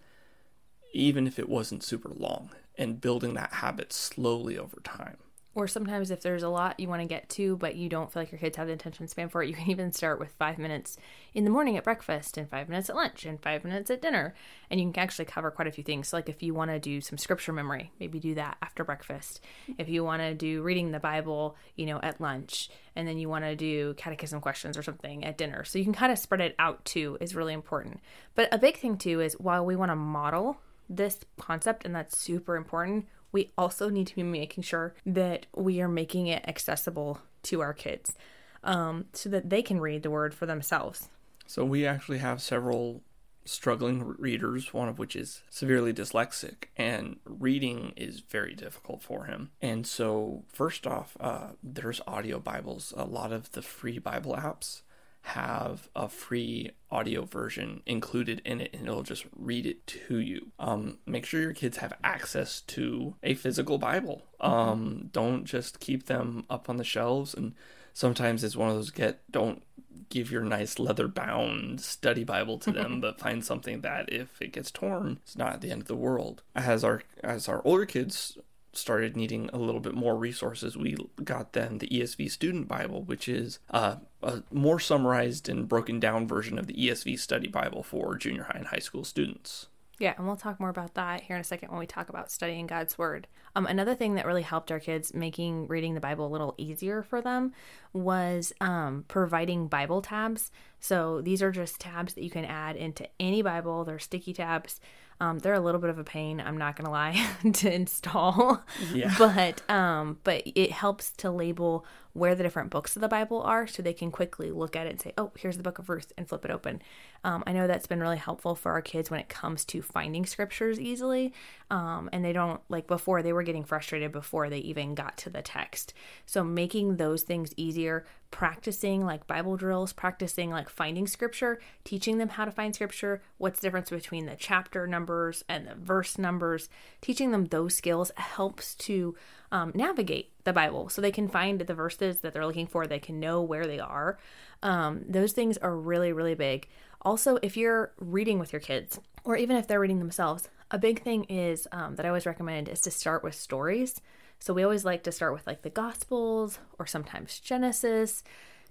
even 0.91 1.27
if 1.27 1.39
it 1.39 1.49
wasn't 1.49 1.83
super 1.83 2.09
long, 2.09 2.51
and 2.77 3.01
building 3.01 3.33
that 3.35 3.53
habit 3.53 3.93
slowly 3.93 4.57
over 4.57 4.79
time. 4.83 5.17
Or 5.55 5.67
sometimes 5.67 6.11
if 6.11 6.21
there's 6.21 6.43
a 6.43 6.49
lot 6.49 6.79
you 6.79 6.87
want 6.87 7.01
to 7.01 7.07
get 7.07 7.27
to 7.29 7.57
but 7.57 7.75
you 7.75 7.89
don't 7.89 8.11
feel 8.11 8.21
like 8.21 8.31
your 8.31 8.39
kids 8.39 8.55
have 8.55 8.67
the 8.67 8.73
attention 8.73 9.07
span 9.07 9.29
for 9.29 9.41
it 9.41 9.49
you 9.49 9.55
can 9.55 9.69
even 9.69 9.91
start 9.91 10.19
with 10.19 10.31
five 10.33 10.57
minutes 10.59 10.95
in 11.33 11.43
the 11.43 11.49
morning 11.49 11.75
at 11.75 11.83
breakfast 11.83 12.37
and 12.37 12.49
five 12.49 12.69
minutes 12.69 12.89
at 12.89 12.95
lunch 12.95 13.25
and 13.25 13.41
five 13.41 13.63
minutes 13.63 13.89
at 13.89 14.01
dinner. 14.01 14.35
And 14.69 14.79
you 14.79 14.91
can 14.91 15.01
actually 15.01 15.25
cover 15.25 15.49
quite 15.49 15.67
a 15.67 15.71
few 15.71 15.83
things. 15.83 16.07
So 16.07 16.17
like 16.17 16.29
if 16.29 16.43
you 16.43 16.53
want 16.53 16.71
to 16.71 16.79
do 16.79 17.01
some 17.01 17.17
scripture 17.17 17.51
memory 17.51 17.91
maybe 17.99 18.19
do 18.19 18.35
that 18.35 18.57
after 18.61 18.83
breakfast. 18.83 19.41
If 19.77 19.89
you 19.89 20.03
want 20.03 20.21
to 20.21 20.33
do 20.33 20.61
reading 20.61 20.91
the 20.91 20.99
bible 20.99 21.57
you 21.75 21.87
know 21.87 21.99
at 22.01 22.21
lunch 22.21 22.69
and 22.95 23.07
then 23.07 23.17
you 23.17 23.27
want 23.27 23.43
to 23.43 23.55
do 23.55 23.95
catechism 23.95 24.41
questions 24.41 24.77
or 24.77 24.83
something 24.83 25.25
at 25.25 25.37
dinner. 25.37 25.63
So 25.65 25.79
you 25.79 25.83
can 25.83 25.93
kind 25.93 26.11
of 26.11 26.19
spread 26.19 26.41
it 26.41 26.55
out 26.59 26.85
too 26.85 27.17
is 27.19 27.35
really 27.35 27.53
important. 27.53 27.99
But 28.35 28.53
a 28.53 28.59
big 28.59 28.77
thing 28.77 28.97
too 28.97 29.19
is 29.19 29.33
while 29.33 29.65
we 29.65 29.75
want 29.75 29.91
to 29.91 29.95
model 29.95 30.57
this 30.89 31.19
concept 31.37 31.85
and 31.85 31.95
that's 31.95 32.17
super 32.17 32.55
important 32.55 33.05
we 33.31 33.51
also 33.57 33.89
need 33.89 34.07
to 34.07 34.15
be 34.15 34.23
making 34.23 34.63
sure 34.63 34.95
that 35.05 35.45
we 35.55 35.81
are 35.81 35.87
making 35.87 36.27
it 36.27 36.43
accessible 36.47 37.21
to 37.43 37.61
our 37.61 37.73
kids 37.73 38.15
um, 38.63 39.05
so 39.13 39.29
that 39.29 39.49
they 39.49 39.61
can 39.61 39.79
read 39.79 40.03
the 40.03 40.09
word 40.09 40.33
for 40.33 40.45
themselves. 40.45 41.09
So 41.45 41.63
we 41.63 41.85
actually 41.85 42.19
have 42.19 42.41
several 42.41 43.01
struggling 43.45 44.15
readers, 44.19 44.73
one 44.73 44.89
of 44.89 44.99
which 44.99 45.15
is 45.15 45.43
severely 45.49 45.93
dyslexic, 45.93 46.65
and 46.77 47.17
reading 47.25 47.93
is 47.95 48.19
very 48.19 48.53
difficult 48.53 49.01
for 49.01 49.25
him. 49.25 49.49
And 49.61 49.87
so, 49.87 50.43
first 50.47 50.85
off, 50.85 51.17
uh, 51.19 51.51
there's 51.63 52.01
audio 52.05 52.39
Bibles. 52.39 52.93
A 52.95 53.05
lot 53.05 53.31
of 53.31 53.51
the 53.53 53.63
free 53.63 53.97
Bible 53.97 54.35
apps 54.35 54.81
have 55.29 55.89
a 55.95 56.09
free 56.09 56.71
audio 56.91 57.23
version 57.23 57.81
included 57.85 58.41
in 58.45 58.61
it 58.61 58.71
and 58.73 58.87
it'll 58.87 59.03
just 59.03 59.25
read 59.35 59.65
it 59.65 59.85
to 59.85 60.19
you. 60.19 60.51
Um, 60.59 60.97
make 61.05 61.25
sure 61.25 61.41
your 61.41 61.53
kids 61.53 61.77
have 61.77 61.93
access 62.03 62.61
to 62.61 63.15
a 63.21 63.35
physical 63.35 63.77
Bible. 63.77 64.23
Um, 64.39 65.09
don't 65.11 65.45
just 65.45 65.79
keep 65.79 66.07
them 66.07 66.45
up 66.49 66.69
on 66.69 66.77
the 66.77 66.83
shelves. 66.83 67.33
And 67.33 67.53
sometimes 67.93 68.43
it's 68.43 68.55
one 68.55 68.69
of 68.69 68.75
those 68.75 68.89
get, 68.89 69.21
don't 69.29 69.61
give 70.09 70.31
your 70.31 70.43
nice 70.43 70.79
leather 70.79 71.07
bound 71.07 71.79
study 71.79 72.23
Bible 72.23 72.57
to 72.59 72.71
them, 72.71 72.99
but 73.01 73.19
find 73.19 73.45
something 73.45 73.81
that 73.81 74.11
if 74.11 74.41
it 74.41 74.51
gets 74.51 74.71
torn, 74.71 75.19
it's 75.21 75.37
not 75.37 75.61
the 75.61 75.69
end 75.69 75.81
of 75.81 75.87
the 75.87 75.95
world. 75.95 76.41
As 76.55 76.83
our, 76.83 77.03
as 77.23 77.47
our 77.47 77.61
older 77.63 77.85
kids 77.85 78.37
started 78.73 79.15
needing 79.15 79.49
a 79.51 79.57
little 79.57 79.81
bit 79.81 79.95
more 79.95 80.15
resources, 80.15 80.77
we 80.77 80.95
got 81.23 81.53
then 81.53 81.79
the 81.79 81.87
ESV 81.87 82.29
Student 82.31 82.67
Bible, 82.67 83.03
which 83.03 83.27
is 83.27 83.59
uh, 83.71 83.97
a 84.21 84.43
more 84.51 84.79
summarized 84.79 85.49
and 85.49 85.67
broken 85.67 85.99
down 85.99 86.27
version 86.27 86.59
of 86.59 86.67
the 86.67 86.73
ESV 86.73 87.19
Study 87.19 87.47
Bible 87.47 87.83
for 87.83 88.15
junior 88.15 88.43
high 88.43 88.59
and 88.59 88.67
high 88.67 88.79
school 88.79 89.03
students. 89.03 89.67
Yeah, 89.99 90.13
and 90.17 90.25
we'll 90.25 90.37
talk 90.37 90.61
more 90.61 90.69
about 90.69 90.93
that 90.93 91.21
here 91.21 91.35
in 91.35 91.41
a 91.41 91.45
second 91.45 91.69
when 91.69 91.79
we 91.79 91.85
talk 91.85 92.07
about 92.07 92.31
studying 92.31 92.67
God's 92.67 92.97
Word. 92.97 93.27
Um, 93.53 93.65
another 93.65 93.95
thing 93.95 94.15
that 94.15 94.25
really 94.25 94.43
helped 94.43 94.71
our 94.71 94.79
kids 94.79 95.13
making 95.13 95.67
reading 95.67 95.93
the 95.93 95.99
Bible 95.99 96.25
a 96.25 96.31
little 96.31 96.55
easier 96.57 97.03
for 97.03 97.21
them 97.21 97.51
was 97.91 98.53
um, 98.61 99.03
providing 99.09 99.67
Bible 99.67 100.01
tabs. 100.01 100.51
So 100.79 101.19
these 101.19 101.41
are 101.41 101.51
just 101.51 101.81
tabs 101.81 102.13
that 102.13 102.23
you 102.23 102.29
can 102.29 102.45
add 102.45 102.77
into 102.77 103.09
any 103.19 103.41
Bible. 103.41 103.83
They're 103.83 103.99
sticky 103.99 104.33
tabs. 104.33 104.79
Um, 105.19 105.39
they're 105.39 105.53
a 105.53 105.59
little 105.59 105.81
bit 105.81 105.89
of 105.89 105.99
a 105.99 106.03
pain, 106.03 106.39
I'm 106.39 106.57
not 106.57 106.75
gonna 106.75 106.91
lie, 106.91 107.27
to 107.53 107.73
install. 107.73 108.63
Yeah. 108.93 109.13
But 109.17 109.69
um, 109.69 110.19
but 110.23 110.43
it 110.45 110.71
helps 110.71 111.11
to 111.17 111.29
label 111.29 111.85
where 112.13 112.35
the 112.35 112.43
different 112.43 112.69
books 112.69 112.95
of 112.95 113.01
the 113.01 113.07
Bible 113.07 113.41
are 113.43 113.67
so 113.67 113.81
they 113.81 113.93
can 113.93 114.11
quickly 114.11 114.51
look 114.51 114.75
at 114.75 114.87
it 114.87 114.91
and 114.91 115.01
say, 115.01 115.13
oh, 115.17 115.31
here's 115.37 115.57
the 115.57 115.63
book 115.63 115.79
of 115.79 115.89
Ruth 115.89 116.11
and 116.17 116.27
flip 116.27 116.43
it 116.43 116.51
open. 116.51 116.81
Um, 117.23 117.43
I 117.45 117.53
know 117.53 117.67
that's 117.67 117.87
been 117.87 117.99
really 117.99 118.17
helpful 118.17 118.55
for 118.55 118.71
our 118.71 118.81
kids 118.81 119.11
when 119.11 119.19
it 119.19 119.29
comes 119.29 119.63
to 119.65 119.81
finding 119.81 120.25
scriptures 120.25 120.79
easily. 120.79 121.33
Um, 121.69 122.09
and 122.11 122.25
they 122.25 122.33
don't, 122.33 122.61
like 122.67 122.87
before, 122.87 123.21
they 123.21 123.33
were 123.33 123.43
getting 123.43 123.63
frustrated 123.63 124.11
before 124.11 124.49
they 124.49 124.59
even 124.59 124.95
got 124.95 125.17
to 125.19 125.29
the 125.29 125.41
text. 125.41 125.93
So 126.25 126.43
making 126.43 126.97
those 126.97 127.23
things 127.23 127.53
easier, 127.57 128.05
practicing 128.31 129.05
like 129.05 129.27
Bible 129.27 129.57
drills, 129.57 129.93
practicing 129.93 130.51
like 130.51 130.69
finding 130.69 131.07
scripture, 131.07 131.59
teaching 131.83 132.17
them 132.17 132.29
how 132.29 132.45
to 132.45 132.51
find 132.51 132.73
scripture, 132.75 133.21
what's 133.37 133.59
the 133.59 133.67
difference 133.67 133.89
between 133.89 134.25
the 134.25 134.35
chapter 134.35 134.85
numbers 134.85 135.43
and 135.49 135.67
the 135.67 135.75
verse 135.75 136.17
numbers, 136.17 136.69
teaching 137.01 137.31
them 137.31 137.45
those 137.45 137.75
skills 137.75 138.11
helps 138.15 138.75
to 138.75 139.15
um, 139.51 139.71
navigate 139.73 140.31
the 140.43 140.53
Bible 140.53 140.89
so 140.89 141.01
they 141.01 141.11
can 141.11 141.27
find 141.27 141.61
the 141.61 141.73
verses 141.73 142.19
that 142.19 142.33
they're 142.33 142.45
looking 142.45 142.67
for, 142.67 142.85
they 142.85 142.99
can 142.99 143.19
know 143.19 143.41
where 143.41 143.65
they 143.65 143.79
are. 143.79 144.19
Um, 144.61 145.03
those 145.07 145.31
things 145.31 145.57
are 145.57 145.75
really, 145.75 146.13
really 146.13 146.35
big. 146.35 146.67
Also, 147.01 147.39
if 147.41 147.57
you're 147.57 147.93
reading 147.99 148.39
with 148.39 148.53
your 148.53 148.59
kids, 148.59 148.99
or 149.23 149.35
even 149.37 149.55
if 149.55 149.67
they're 149.67 149.79
reading 149.79 149.99
themselves, 149.99 150.49
a 150.71 150.77
big 150.77 151.01
thing 151.03 151.23
is 151.25 151.67
um, 151.71 151.95
that 151.95 152.05
I 152.05 152.09
always 152.09 152.25
recommend 152.25 152.69
is 152.69 152.81
to 152.81 152.91
start 152.91 153.23
with 153.23 153.33
stories. 153.33 154.01
So 154.39 154.53
we 154.53 154.63
always 154.63 154.85
like 154.85 155.03
to 155.03 155.11
start 155.11 155.33
with 155.33 155.45
like 155.45 155.61
the 155.61 155.69
Gospels 155.69 156.59
or 156.77 156.87
sometimes 156.87 157.39
Genesis 157.39 158.23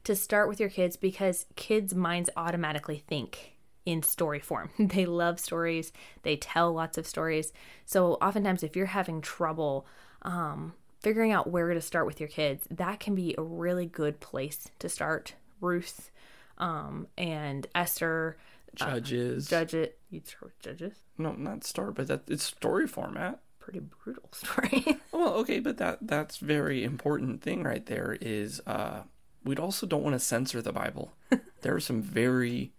to 0.04 0.16
start 0.16 0.48
with 0.48 0.60
your 0.60 0.70
kids 0.70 0.96
because 0.96 1.46
kids' 1.56 1.94
minds 1.94 2.30
automatically 2.36 3.04
think 3.06 3.56
in 3.84 4.02
story 4.02 4.40
form. 4.40 4.70
they 4.78 5.06
love 5.06 5.40
stories, 5.40 5.92
they 6.22 6.36
tell 6.36 6.72
lots 6.72 6.98
of 6.98 7.06
stories. 7.06 7.52
So 7.84 8.14
oftentimes, 8.14 8.62
if 8.62 8.76
you're 8.76 8.86
having 8.86 9.20
trouble 9.20 9.86
um, 10.22 10.74
figuring 11.00 11.32
out 11.32 11.50
where 11.50 11.72
to 11.72 11.80
start 11.80 12.06
with 12.06 12.20
your 12.20 12.28
kids, 12.28 12.66
that 12.70 13.00
can 13.00 13.14
be 13.14 13.34
a 13.36 13.42
really 13.42 13.86
good 13.86 14.20
place 14.20 14.70
to 14.78 14.88
start. 14.88 15.34
Ruth 15.60 16.10
um, 16.58 17.06
and 17.16 17.66
Esther. 17.74 18.36
Uh, 18.80 18.92
judges. 18.92 19.46
Uh, 19.46 19.50
judge 19.50 19.74
it. 19.74 19.98
You'd 20.10 20.26
start 20.26 20.44
with 20.44 20.58
judges? 20.60 20.94
No, 21.16 21.32
not 21.32 21.64
start, 21.64 21.94
but 21.94 22.06
that 22.08 22.22
it's 22.28 22.44
story 22.44 22.86
format. 22.86 23.40
Pretty 23.68 23.86
brutal 24.02 24.28
story. 24.32 24.98
well, 25.12 25.34
okay, 25.34 25.60
but 25.60 25.76
that 25.76 25.98
that's 26.00 26.38
very 26.38 26.84
important 26.84 27.42
thing 27.42 27.64
right 27.64 27.84
there 27.84 28.16
is 28.18 28.62
uh 28.66 29.02
we'd 29.44 29.58
also 29.58 29.86
don't 29.86 30.02
want 30.02 30.14
to 30.14 30.18
censor 30.20 30.62
the 30.62 30.72
Bible. 30.72 31.12
there 31.60 31.74
are 31.74 31.80
some 31.80 32.00
very 32.00 32.72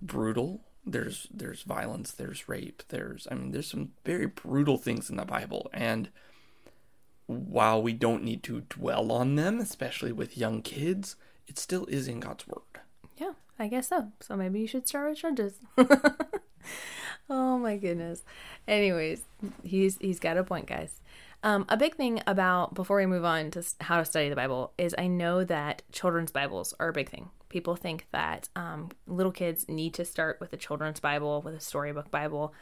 brutal 0.00 0.60
there's 0.86 1.26
there's 1.32 1.62
violence, 1.62 2.12
there's 2.12 2.48
rape, 2.48 2.84
there's 2.90 3.26
I 3.28 3.34
mean 3.34 3.50
there's 3.50 3.68
some 3.68 3.90
very 4.04 4.26
brutal 4.26 4.78
things 4.78 5.10
in 5.10 5.16
the 5.16 5.24
Bible 5.24 5.68
and 5.72 6.10
while 7.26 7.82
we 7.82 7.92
don't 7.92 8.22
need 8.22 8.44
to 8.44 8.60
dwell 8.68 9.10
on 9.10 9.34
them, 9.34 9.58
especially 9.58 10.12
with 10.12 10.38
young 10.38 10.62
kids, 10.62 11.16
it 11.48 11.58
still 11.58 11.86
is 11.86 12.06
in 12.06 12.20
God's 12.20 12.46
Word. 12.46 12.82
Yeah, 13.18 13.32
I 13.58 13.66
guess 13.66 13.88
so. 13.88 14.12
So 14.20 14.36
maybe 14.36 14.60
you 14.60 14.68
should 14.68 14.86
start 14.86 15.10
with 15.10 15.18
Judges. 15.18 15.54
oh 17.30 17.58
my 17.58 17.76
goodness. 17.76 18.22
Anyways, 18.68 19.22
he's 19.62 19.96
he's 19.98 20.20
got 20.20 20.36
a 20.36 20.44
point, 20.44 20.66
guys. 20.66 21.00
Um, 21.42 21.64
a 21.70 21.76
big 21.76 21.94
thing 21.94 22.20
about 22.26 22.74
before 22.74 22.98
we 22.98 23.06
move 23.06 23.24
on 23.24 23.50
to 23.52 23.64
how 23.80 23.98
to 23.98 24.04
study 24.04 24.28
the 24.28 24.36
Bible 24.36 24.72
is 24.76 24.94
I 24.98 25.06
know 25.06 25.42
that 25.44 25.82
children's 25.90 26.32
Bibles 26.32 26.74
are 26.78 26.88
a 26.88 26.92
big 26.92 27.08
thing. 27.08 27.30
People 27.48 27.76
think 27.76 28.06
that 28.12 28.48
um, 28.54 28.90
little 29.06 29.32
kids 29.32 29.66
need 29.68 29.94
to 29.94 30.04
start 30.04 30.38
with 30.38 30.52
a 30.52 30.58
children's 30.58 31.00
Bible, 31.00 31.40
with 31.40 31.54
a 31.54 31.60
storybook 31.60 32.10
Bible. 32.10 32.52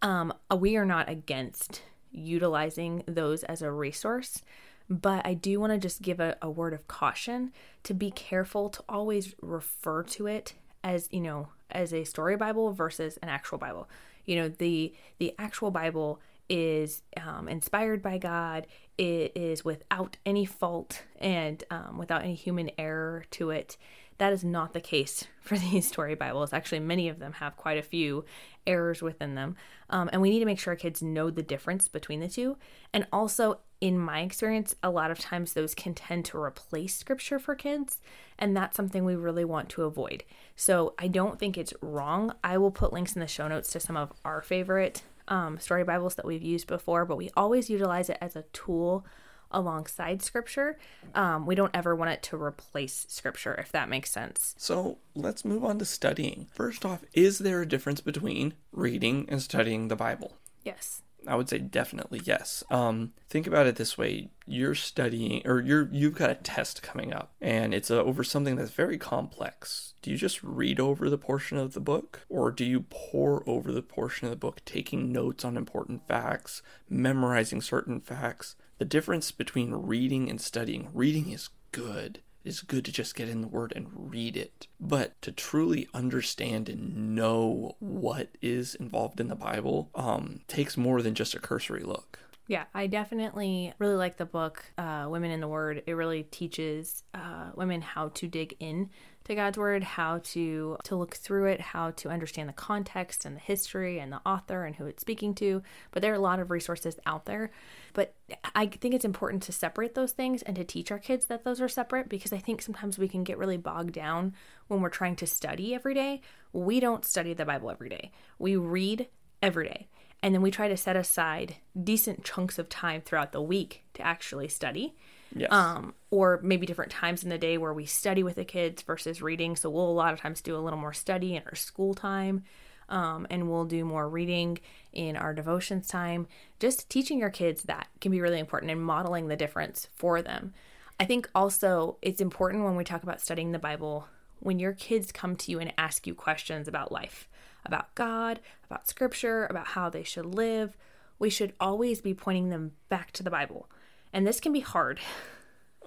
Um, 0.00 0.32
we 0.56 0.76
are 0.76 0.86
not 0.86 1.08
against 1.08 1.82
utilizing 2.12 3.02
those 3.06 3.42
as 3.44 3.62
a 3.62 3.72
resource. 3.72 4.42
But 4.88 5.24
I 5.24 5.34
do 5.34 5.60
want 5.60 5.72
to 5.72 5.78
just 5.78 6.02
give 6.02 6.18
a, 6.18 6.36
a 6.42 6.50
word 6.50 6.74
of 6.74 6.88
caution 6.88 7.52
to 7.84 7.94
be 7.94 8.10
careful 8.10 8.68
to 8.70 8.82
always 8.88 9.34
refer 9.40 10.02
to 10.02 10.26
it 10.26 10.54
as, 10.82 11.08
you 11.12 11.20
know, 11.20 11.48
as 11.70 11.94
a 11.94 12.02
story 12.02 12.36
Bible 12.36 12.72
versus 12.72 13.16
an 13.22 13.28
actual 13.28 13.58
Bible. 13.58 13.88
You 14.26 14.36
know, 14.36 14.48
the 14.48 14.94
the 15.18 15.34
actual 15.38 15.70
Bible 15.70 16.20
is 16.48 17.02
um, 17.16 17.48
inspired 17.48 18.02
by 18.02 18.18
God. 18.18 18.66
It 18.98 19.32
is 19.36 19.64
without 19.64 20.16
any 20.26 20.44
fault 20.44 21.04
and 21.18 21.62
um, 21.70 21.96
without 21.96 22.22
any 22.22 22.34
human 22.34 22.70
error 22.76 23.24
to 23.32 23.50
it. 23.50 23.76
That 24.18 24.32
is 24.34 24.44
not 24.44 24.74
the 24.74 24.80
case 24.80 25.24
for 25.40 25.56
these 25.56 25.88
story 25.88 26.14
Bibles. 26.14 26.52
Actually, 26.52 26.80
many 26.80 27.08
of 27.08 27.20
them 27.20 27.34
have 27.34 27.56
quite 27.56 27.78
a 27.78 27.82
few 27.82 28.24
errors 28.66 29.00
within 29.00 29.34
them. 29.34 29.56
Um, 29.88 30.10
and 30.12 30.20
we 30.20 30.28
need 30.28 30.40
to 30.40 30.44
make 30.44 30.58
sure 30.58 30.76
kids 30.76 31.02
know 31.02 31.30
the 31.30 31.42
difference 31.42 31.88
between 31.88 32.20
the 32.20 32.28
two. 32.28 32.58
And 32.92 33.06
also, 33.12 33.60
in 33.80 33.98
my 33.98 34.20
experience, 34.20 34.74
a 34.82 34.90
lot 34.90 35.10
of 35.10 35.18
times 35.18 35.52
those 35.52 35.74
can 35.74 35.94
tend 35.94 36.24
to 36.26 36.38
replace 36.38 36.94
scripture 36.94 37.38
for 37.38 37.54
kids. 37.54 38.00
And 38.38 38.56
that's 38.56 38.76
something 38.76 39.04
we 39.04 39.16
really 39.16 39.44
want 39.44 39.68
to 39.70 39.84
avoid. 39.84 40.24
So 40.56 40.94
I 40.98 41.08
don't 41.08 41.38
think 41.38 41.56
it's 41.56 41.74
wrong. 41.80 42.34
I 42.44 42.58
will 42.58 42.70
put 42.70 42.92
links 42.92 43.14
in 43.14 43.20
the 43.20 43.26
show 43.26 43.48
notes 43.48 43.72
to 43.72 43.80
some 43.80 43.96
of 43.96 44.12
our 44.24 44.42
favorite 44.42 45.02
um, 45.28 45.58
story 45.58 45.84
Bibles 45.84 46.16
that 46.16 46.26
we've 46.26 46.42
used 46.42 46.66
before, 46.66 47.04
but 47.04 47.16
we 47.16 47.30
always 47.36 47.70
utilize 47.70 48.10
it 48.10 48.18
as 48.20 48.36
a 48.36 48.44
tool 48.52 49.06
alongside 49.52 50.22
scripture. 50.22 50.78
Um, 51.14 51.46
we 51.46 51.54
don't 51.54 51.74
ever 51.74 51.94
want 51.96 52.10
it 52.10 52.22
to 52.24 52.40
replace 52.40 53.06
scripture, 53.08 53.54
if 53.54 53.72
that 53.72 53.88
makes 53.88 54.10
sense. 54.10 54.54
So 54.58 54.98
let's 55.14 55.44
move 55.44 55.64
on 55.64 55.78
to 55.78 55.84
studying. 55.84 56.46
First 56.52 56.84
off, 56.84 57.04
is 57.14 57.38
there 57.38 57.62
a 57.62 57.68
difference 57.68 58.00
between 58.00 58.54
reading 58.72 59.26
and 59.28 59.42
studying 59.42 59.88
the 59.88 59.96
Bible? 59.96 60.36
Yes. 60.64 61.02
I 61.26 61.34
would 61.34 61.48
say 61.48 61.58
definitely 61.58 62.20
yes. 62.24 62.64
Um, 62.70 63.12
think 63.28 63.46
about 63.46 63.66
it 63.66 63.76
this 63.76 63.98
way: 63.98 64.30
you're 64.46 64.74
studying, 64.74 65.42
or 65.44 65.60
you're 65.60 65.88
you've 65.92 66.14
got 66.14 66.30
a 66.30 66.34
test 66.34 66.82
coming 66.82 67.12
up, 67.12 67.32
and 67.40 67.74
it's 67.74 67.90
uh, 67.90 68.02
over 68.02 68.24
something 68.24 68.56
that's 68.56 68.70
very 68.70 68.98
complex. 68.98 69.94
Do 70.02 70.10
you 70.10 70.16
just 70.16 70.42
read 70.42 70.80
over 70.80 71.10
the 71.10 71.18
portion 71.18 71.58
of 71.58 71.74
the 71.74 71.80
book, 71.80 72.20
or 72.28 72.50
do 72.50 72.64
you 72.64 72.86
pour 72.88 73.48
over 73.48 73.72
the 73.72 73.82
portion 73.82 74.26
of 74.26 74.30
the 74.30 74.36
book, 74.36 74.62
taking 74.64 75.12
notes 75.12 75.44
on 75.44 75.56
important 75.56 76.06
facts, 76.06 76.62
memorizing 76.88 77.60
certain 77.60 78.00
facts? 78.00 78.56
The 78.78 78.84
difference 78.84 79.30
between 79.30 79.72
reading 79.72 80.30
and 80.30 80.40
studying: 80.40 80.88
reading 80.92 81.30
is 81.30 81.50
good 81.72 82.20
it's 82.44 82.60
good 82.62 82.84
to 82.86 82.92
just 82.92 83.14
get 83.14 83.28
in 83.28 83.40
the 83.40 83.48
word 83.48 83.72
and 83.76 83.88
read 83.92 84.36
it. 84.36 84.66
But 84.78 85.20
to 85.22 85.32
truly 85.32 85.88
understand 85.94 86.68
and 86.68 87.14
know 87.14 87.76
what 87.78 88.30
is 88.40 88.74
involved 88.74 89.20
in 89.20 89.28
the 89.28 89.34
Bible 89.34 89.90
um, 89.94 90.40
takes 90.48 90.76
more 90.76 91.02
than 91.02 91.14
just 91.14 91.34
a 91.34 91.40
cursory 91.40 91.82
look. 91.82 92.18
Yeah, 92.46 92.64
I 92.74 92.88
definitely 92.88 93.72
really 93.78 93.94
like 93.94 94.16
the 94.16 94.26
book, 94.26 94.64
uh, 94.76 95.06
Women 95.08 95.30
in 95.30 95.40
the 95.40 95.46
Word. 95.46 95.84
It 95.86 95.92
really 95.92 96.24
teaches 96.24 97.04
uh, 97.14 97.50
women 97.54 97.80
how 97.80 98.08
to 98.08 98.26
dig 98.26 98.56
in 98.58 98.90
to 99.24 99.34
God's 99.34 99.58
Word, 99.58 99.82
how 99.82 100.18
to 100.24 100.76
to 100.84 100.96
look 100.96 101.14
through 101.14 101.46
it, 101.46 101.60
how 101.60 101.90
to 101.92 102.08
understand 102.08 102.48
the 102.48 102.54
context 102.54 103.24
and 103.24 103.36
the 103.36 103.40
history 103.40 103.98
and 103.98 104.12
the 104.12 104.20
author 104.26 104.64
and 104.64 104.76
who 104.76 104.86
it's 104.86 105.00
speaking 105.00 105.34
to. 105.36 105.62
But 105.90 106.02
there 106.02 106.12
are 106.12 106.16
a 106.16 106.20
lot 106.20 106.40
of 106.40 106.50
resources 106.50 106.98
out 107.06 107.26
there. 107.26 107.50
But 107.92 108.14
I 108.54 108.66
think 108.66 108.94
it's 108.94 109.04
important 109.04 109.42
to 109.44 109.52
separate 109.52 109.94
those 109.94 110.12
things 110.12 110.42
and 110.42 110.56
to 110.56 110.64
teach 110.64 110.90
our 110.90 110.98
kids 110.98 111.26
that 111.26 111.44
those 111.44 111.60
are 111.60 111.68
separate 111.68 112.08
because 112.08 112.32
I 112.32 112.38
think 112.38 112.62
sometimes 112.62 112.98
we 112.98 113.08
can 113.08 113.24
get 113.24 113.38
really 113.38 113.56
bogged 113.56 113.94
down 113.94 114.34
when 114.68 114.80
we're 114.80 114.88
trying 114.88 115.16
to 115.16 115.26
study 115.26 115.74
every 115.74 115.94
day. 115.94 116.20
We 116.52 116.80
don't 116.80 117.04
study 117.04 117.34
the 117.34 117.44
Bible 117.44 117.70
every 117.70 117.88
day. 117.88 118.12
We 118.38 118.56
read 118.56 119.08
every 119.42 119.68
day. 119.68 119.88
And 120.22 120.34
then 120.34 120.42
we 120.42 120.50
try 120.50 120.68
to 120.68 120.76
set 120.76 120.96
aside 120.96 121.56
decent 121.82 122.24
chunks 122.24 122.58
of 122.58 122.68
time 122.68 123.00
throughout 123.00 123.32
the 123.32 123.40
week 123.40 123.84
to 123.94 124.02
actually 124.02 124.48
study. 124.48 124.94
Yes. 125.34 125.52
Um, 125.52 125.94
or 126.10 126.40
maybe 126.42 126.66
different 126.66 126.90
times 126.90 127.22
in 127.22 127.30
the 127.30 127.38
day 127.38 127.56
where 127.58 127.72
we 127.72 127.86
study 127.86 128.22
with 128.22 128.36
the 128.36 128.44
kids 128.44 128.82
versus 128.82 129.22
reading. 129.22 129.56
So 129.56 129.70
we'll 129.70 129.88
a 129.88 129.92
lot 129.92 130.12
of 130.12 130.20
times 130.20 130.40
do 130.40 130.56
a 130.56 130.58
little 130.58 130.78
more 130.78 130.92
study 130.92 131.36
in 131.36 131.42
our 131.46 131.54
school 131.54 131.94
time. 131.94 132.44
Um, 132.88 133.28
and 133.30 133.48
we'll 133.48 133.66
do 133.66 133.84
more 133.84 134.08
reading 134.08 134.58
in 134.92 135.16
our 135.16 135.32
devotions 135.32 135.86
time. 135.86 136.26
Just 136.58 136.90
teaching 136.90 137.20
your 137.20 137.30
kids 137.30 137.62
that 137.64 137.86
can 138.00 138.10
be 138.10 138.20
really 138.20 138.40
important 138.40 138.72
and 138.72 138.82
modeling 138.82 139.28
the 139.28 139.36
difference 139.36 139.86
for 139.94 140.20
them. 140.20 140.52
I 140.98 141.04
think 141.04 141.30
also 141.32 141.98
it's 142.02 142.20
important 142.20 142.64
when 142.64 142.74
we 142.74 142.82
talk 142.82 143.04
about 143.04 143.20
studying 143.20 143.52
the 143.52 143.60
Bible 143.60 144.08
when 144.40 144.58
your 144.58 144.72
kids 144.72 145.12
come 145.12 145.36
to 145.36 145.50
you 145.50 145.60
and 145.60 145.72
ask 145.78 146.06
you 146.06 146.14
questions 146.14 146.66
about 146.66 146.90
life 146.90 147.28
about 147.64 147.94
God, 147.94 148.40
about 148.68 148.88
scripture, 148.88 149.46
about 149.46 149.68
how 149.68 149.90
they 149.90 150.02
should 150.02 150.26
live, 150.26 150.76
we 151.18 151.30
should 151.30 151.52
always 151.60 152.00
be 152.00 152.14
pointing 152.14 152.48
them 152.48 152.72
back 152.88 153.12
to 153.12 153.22
the 153.22 153.30
Bible. 153.30 153.68
And 154.12 154.26
this 154.26 154.40
can 154.40 154.52
be 154.52 154.60
hard. 154.60 155.00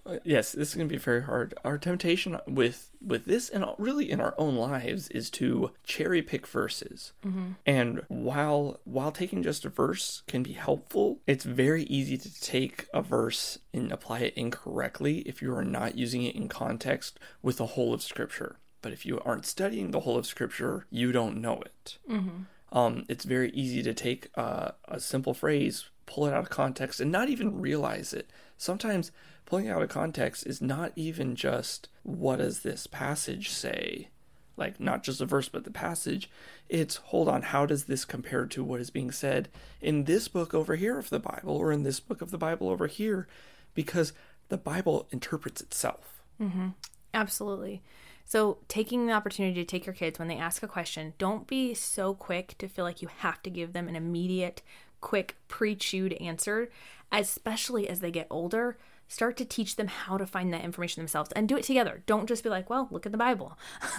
Uh, 0.05 0.17
yes, 0.23 0.51
this 0.51 0.69
is 0.69 0.75
going 0.75 0.87
to 0.87 0.93
be 0.93 0.99
very 0.99 1.23
hard. 1.23 1.53
Our 1.63 1.77
temptation 1.77 2.37
with 2.47 2.89
with 3.01 3.25
this 3.25 3.49
and 3.49 3.65
really 3.77 4.11
in 4.11 4.19
our 4.19 4.35
own 4.37 4.55
lives 4.55 5.07
is 5.09 5.29
to 5.31 5.71
cherry 5.83 6.21
pick 6.21 6.45
verses. 6.45 7.13
Mm-hmm. 7.25 7.51
And 7.65 8.01
while 8.09 8.81
while 8.83 9.11
taking 9.11 9.43
just 9.43 9.63
a 9.63 9.69
verse 9.69 10.23
can 10.27 10.43
be 10.43 10.53
helpful, 10.53 11.19
it's 11.25 11.45
very 11.45 11.83
easy 11.83 12.17
to 12.17 12.41
take 12.41 12.87
a 12.93 13.01
verse 13.01 13.59
and 13.73 13.91
apply 13.91 14.19
it 14.19 14.33
incorrectly 14.35 15.19
if 15.19 15.41
you 15.41 15.53
are 15.55 15.63
not 15.63 15.97
using 15.97 16.23
it 16.23 16.35
in 16.35 16.49
context 16.49 17.19
with 17.41 17.57
the 17.57 17.67
whole 17.67 17.93
of 17.93 18.01
scripture. 18.01 18.57
But 18.83 18.91
if 18.91 19.05
you 19.05 19.19
aren't 19.25 19.45
studying 19.45 19.89
the 19.89 20.01
whole 20.01 20.17
of 20.17 20.27
Scripture, 20.27 20.85
you 20.91 21.11
don't 21.11 21.41
know 21.41 21.61
it. 21.61 21.97
Mm-hmm. 22.07 22.77
Um, 22.77 23.05
it's 23.07 23.23
very 23.23 23.49
easy 23.51 23.81
to 23.81 23.93
take 23.93 24.29
uh, 24.35 24.71
a 24.87 24.99
simple 24.99 25.33
phrase, 25.33 25.85
pull 26.05 26.25
it 26.25 26.33
out 26.33 26.43
of 26.43 26.49
context, 26.49 26.99
and 26.99 27.11
not 27.11 27.29
even 27.29 27.59
realize 27.59 28.13
it. 28.13 28.29
Sometimes 28.57 29.11
pulling 29.45 29.69
out 29.69 29.81
of 29.81 29.89
context 29.89 30.45
is 30.45 30.61
not 30.61 30.91
even 30.95 31.35
just 31.35 31.89
what 32.03 32.37
does 32.37 32.61
this 32.61 32.87
passage 32.87 33.49
say, 33.49 34.09
like 34.57 34.79
not 34.79 35.03
just 35.03 35.21
a 35.21 35.25
verse 35.25 35.49
but 35.49 35.63
the 35.63 35.71
passage. 35.71 36.29
It's 36.69 36.97
hold 36.97 37.27
on, 37.27 37.43
how 37.43 37.65
does 37.65 37.85
this 37.85 38.05
compare 38.05 38.45
to 38.45 38.63
what 38.63 38.79
is 38.79 38.89
being 38.89 39.11
said 39.11 39.49
in 39.81 40.05
this 40.05 40.27
book 40.27 40.53
over 40.53 40.75
here 40.75 40.97
of 40.97 41.09
the 41.09 41.19
Bible 41.19 41.55
or 41.55 41.71
in 41.71 41.83
this 41.83 41.99
book 41.99 42.21
of 42.21 42.31
the 42.31 42.37
Bible 42.37 42.69
over 42.69 42.87
here? 42.87 43.27
Because 43.73 44.13
the 44.49 44.57
Bible 44.57 45.07
interprets 45.11 45.61
itself. 45.61 46.21
Mm-hmm. 46.41 46.69
Absolutely. 47.13 47.81
So, 48.25 48.59
taking 48.67 49.05
the 49.05 49.13
opportunity 49.13 49.55
to 49.55 49.65
take 49.65 49.85
your 49.85 49.93
kids 49.93 50.17
when 50.17 50.27
they 50.27 50.37
ask 50.37 50.63
a 50.63 50.67
question, 50.67 51.13
don't 51.17 51.45
be 51.45 51.73
so 51.73 52.13
quick 52.13 52.55
to 52.57 52.67
feel 52.67 52.85
like 52.85 53.01
you 53.01 53.09
have 53.19 53.43
to 53.43 53.49
give 53.49 53.73
them 53.73 53.87
an 53.87 53.95
immediate, 53.95 54.61
quick, 55.03 55.35
pre 55.47 55.75
chewed 55.75 56.13
answer, 56.13 56.71
especially 57.11 57.87
as 57.87 57.99
they 57.99 58.09
get 58.09 58.25
older. 58.31 58.77
Start 59.07 59.37
to 59.37 59.45
teach 59.45 59.75
them 59.75 59.87
how 59.87 60.17
to 60.17 60.25
find 60.25 60.51
that 60.51 60.63
information 60.63 61.01
themselves 61.01 61.29
and 61.35 61.47
do 61.47 61.57
it 61.57 61.65
together. 61.65 62.01
Don't 62.07 62.27
just 62.27 62.43
be 62.43 62.49
like, 62.49 62.69
well, 62.69 62.87
look 62.89 63.05
at 63.05 63.11
the 63.11 63.17
Bible. 63.17 63.57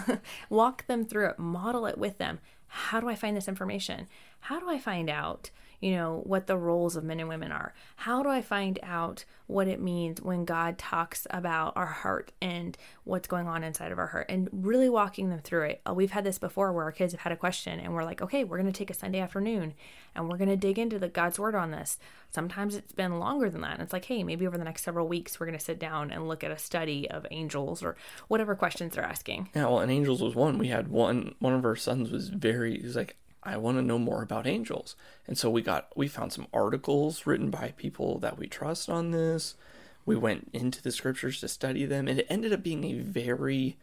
Walk 0.48 0.86
them 0.86 1.04
through 1.04 1.28
it, 1.28 1.38
model 1.38 1.86
it 1.86 1.98
with 1.98 2.18
them. 2.18 2.40
How 2.66 2.98
do 2.98 3.08
I 3.08 3.14
find 3.14 3.36
this 3.36 3.46
information? 3.46 4.08
How 4.40 4.58
do 4.58 4.68
I 4.68 4.78
find 4.78 5.08
out 5.08 5.50
you 5.80 5.92
know, 5.92 6.22
what 6.24 6.46
the 6.46 6.56
roles 6.56 6.96
of 6.96 7.04
men 7.04 7.20
and 7.20 7.28
women 7.28 7.52
are. 7.52 7.74
How 7.96 8.22
do 8.22 8.28
I 8.28 8.42
find 8.42 8.78
out 8.82 9.24
what 9.46 9.68
it 9.68 9.80
means 9.80 10.22
when 10.22 10.44
God 10.44 10.78
talks 10.78 11.26
about 11.30 11.76
our 11.76 11.86
heart 11.86 12.32
and 12.40 12.76
what's 13.04 13.28
going 13.28 13.46
on 13.46 13.62
inside 13.62 13.92
of 13.92 13.98
our 13.98 14.06
heart 14.06 14.26
and 14.28 14.48
really 14.52 14.88
walking 14.88 15.28
them 15.28 15.40
through 15.40 15.64
it? 15.64 15.80
Uh, 15.88 15.94
we've 15.94 16.10
had 16.10 16.24
this 16.24 16.38
before 16.38 16.72
where 16.72 16.84
our 16.84 16.92
kids 16.92 17.12
have 17.12 17.20
had 17.20 17.32
a 17.32 17.36
question 17.36 17.78
and 17.80 17.94
we're 17.94 18.04
like, 18.04 18.22
okay, 18.22 18.44
we're 18.44 18.58
going 18.58 18.72
to 18.72 18.78
take 18.78 18.90
a 18.90 18.94
Sunday 18.94 19.20
afternoon 19.20 19.74
and 20.14 20.28
we're 20.28 20.38
going 20.38 20.48
to 20.48 20.56
dig 20.56 20.78
into 20.78 20.98
the 20.98 21.08
God's 21.08 21.38
word 21.38 21.54
on 21.54 21.70
this. 21.70 21.98
Sometimes 22.30 22.74
it's 22.74 22.92
been 22.92 23.18
longer 23.18 23.50
than 23.50 23.60
that. 23.60 23.74
And 23.74 23.82
it's 23.82 23.92
like, 23.92 24.06
hey, 24.06 24.22
maybe 24.22 24.46
over 24.46 24.58
the 24.58 24.64
next 24.64 24.84
several 24.84 25.06
weeks, 25.06 25.38
we're 25.38 25.46
going 25.46 25.58
to 25.58 25.64
sit 25.64 25.78
down 25.78 26.10
and 26.10 26.28
look 26.28 26.42
at 26.42 26.50
a 26.50 26.58
study 26.58 27.08
of 27.10 27.26
angels 27.30 27.82
or 27.82 27.96
whatever 28.28 28.54
questions 28.54 28.94
they're 28.94 29.04
asking. 29.04 29.50
Yeah, 29.54 29.66
well, 29.66 29.80
and 29.80 29.92
angels 29.92 30.22
was 30.22 30.34
one. 30.34 30.58
We 30.58 30.68
had 30.68 30.88
one, 30.88 31.34
one 31.38 31.52
of 31.52 31.64
our 31.64 31.76
sons 31.76 32.10
was 32.10 32.28
very, 32.28 32.78
he 32.78 32.86
was 32.86 32.96
like, 32.96 33.16
I 33.44 33.56
want 33.56 33.78
to 33.78 33.82
know 33.82 33.98
more 33.98 34.22
about 34.22 34.46
angels. 34.46 34.96
And 35.26 35.36
so 35.36 35.50
we 35.50 35.62
got 35.62 35.88
we 35.96 36.08
found 36.08 36.32
some 36.32 36.46
articles 36.52 37.26
written 37.26 37.50
by 37.50 37.74
people 37.76 38.18
that 38.20 38.38
we 38.38 38.46
trust 38.46 38.88
on 38.88 39.10
this. 39.10 39.54
We 40.06 40.16
went 40.16 40.50
into 40.52 40.82
the 40.82 40.92
scriptures 40.92 41.40
to 41.40 41.48
study 41.48 41.86
them, 41.86 42.08
and 42.08 42.20
it 42.20 42.26
ended 42.28 42.52
up 42.52 42.62
being 42.62 42.84
a 42.84 42.94
very 42.94 43.78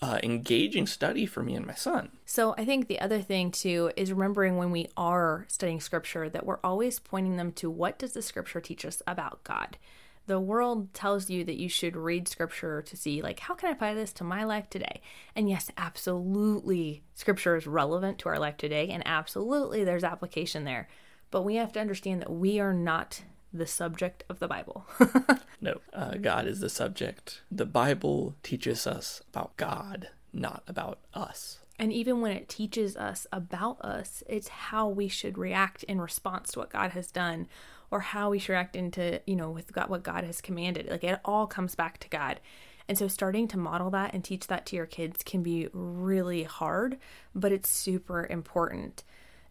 uh, 0.00 0.18
engaging 0.22 0.86
study 0.86 1.26
for 1.26 1.42
me 1.42 1.54
and 1.54 1.66
my 1.66 1.74
son. 1.74 2.10
So 2.24 2.54
I 2.56 2.64
think 2.64 2.86
the 2.86 3.00
other 3.00 3.20
thing 3.20 3.50
too 3.50 3.90
is 3.96 4.12
remembering 4.12 4.56
when 4.56 4.70
we 4.70 4.88
are 4.96 5.46
studying 5.48 5.80
scripture 5.80 6.28
that 6.28 6.46
we're 6.46 6.60
always 6.62 6.98
pointing 6.98 7.36
them 7.36 7.52
to 7.52 7.70
what 7.70 7.98
does 7.98 8.12
the 8.12 8.22
scripture 8.22 8.60
teach 8.60 8.84
us 8.84 9.02
about 9.06 9.42
God 9.42 9.76
the 10.28 10.38
world 10.38 10.94
tells 10.94 11.28
you 11.28 11.42
that 11.44 11.58
you 11.58 11.68
should 11.68 11.96
read 11.96 12.28
scripture 12.28 12.82
to 12.82 12.96
see 12.96 13.20
like 13.20 13.40
how 13.40 13.54
can 13.54 13.68
i 13.68 13.72
apply 13.72 13.94
this 13.94 14.12
to 14.12 14.24
my 14.24 14.44
life 14.44 14.70
today? 14.70 15.00
And 15.34 15.48
yes 15.48 15.70
absolutely 15.76 17.02
scripture 17.14 17.56
is 17.56 17.66
relevant 17.66 18.18
to 18.20 18.28
our 18.28 18.38
life 18.38 18.56
today 18.56 18.88
and 18.90 19.02
absolutely 19.06 19.82
there's 19.82 20.04
application 20.04 20.64
there. 20.64 20.88
But 21.30 21.42
we 21.42 21.56
have 21.56 21.72
to 21.72 21.80
understand 21.80 22.22
that 22.22 22.32
we 22.32 22.60
are 22.60 22.72
not 22.72 23.22
the 23.52 23.66
subject 23.66 24.22
of 24.28 24.38
the 24.38 24.48
bible. 24.48 24.86
No 25.60 25.80
uh, 25.92 26.14
god 26.14 26.46
is 26.46 26.60
the 26.60 26.68
subject. 26.70 27.42
The 27.50 27.66
bible 27.66 28.36
teaches 28.44 28.86
us 28.86 29.22
about 29.32 29.56
god 29.56 30.10
not 30.32 30.62
about 30.68 31.00
us. 31.14 31.58
And 31.78 31.92
even 31.92 32.20
when 32.20 32.32
it 32.32 32.48
teaches 32.48 32.96
us 32.96 33.26
about 33.32 33.80
us, 33.80 34.22
it's 34.28 34.48
how 34.48 34.88
we 34.88 35.08
should 35.08 35.38
react 35.38 35.84
in 35.84 36.00
response 36.00 36.52
to 36.52 36.58
what 36.58 36.70
God 36.70 36.90
has 36.90 37.12
done 37.12 37.46
or 37.90 38.00
how 38.00 38.30
we 38.30 38.38
should 38.38 38.54
act 38.54 38.76
into, 38.76 39.20
you 39.26 39.36
know, 39.36 39.50
with 39.50 39.72
God, 39.72 39.88
what 39.88 40.02
God 40.02 40.24
has 40.24 40.40
commanded. 40.40 40.88
Like 40.88 41.04
it 41.04 41.20
all 41.24 41.46
comes 41.46 41.74
back 41.74 41.98
to 42.00 42.08
God. 42.08 42.40
And 42.88 42.96
so 42.96 43.08
starting 43.08 43.48
to 43.48 43.58
model 43.58 43.90
that 43.90 44.14
and 44.14 44.24
teach 44.24 44.46
that 44.46 44.64
to 44.66 44.76
your 44.76 44.86
kids 44.86 45.22
can 45.22 45.42
be 45.42 45.68
really 45.72 46.44
hard, 46.44 46.98
but 47.34 47.52
it's 47.52 47.68
super 47.68 48.26
important. 48.28 49.04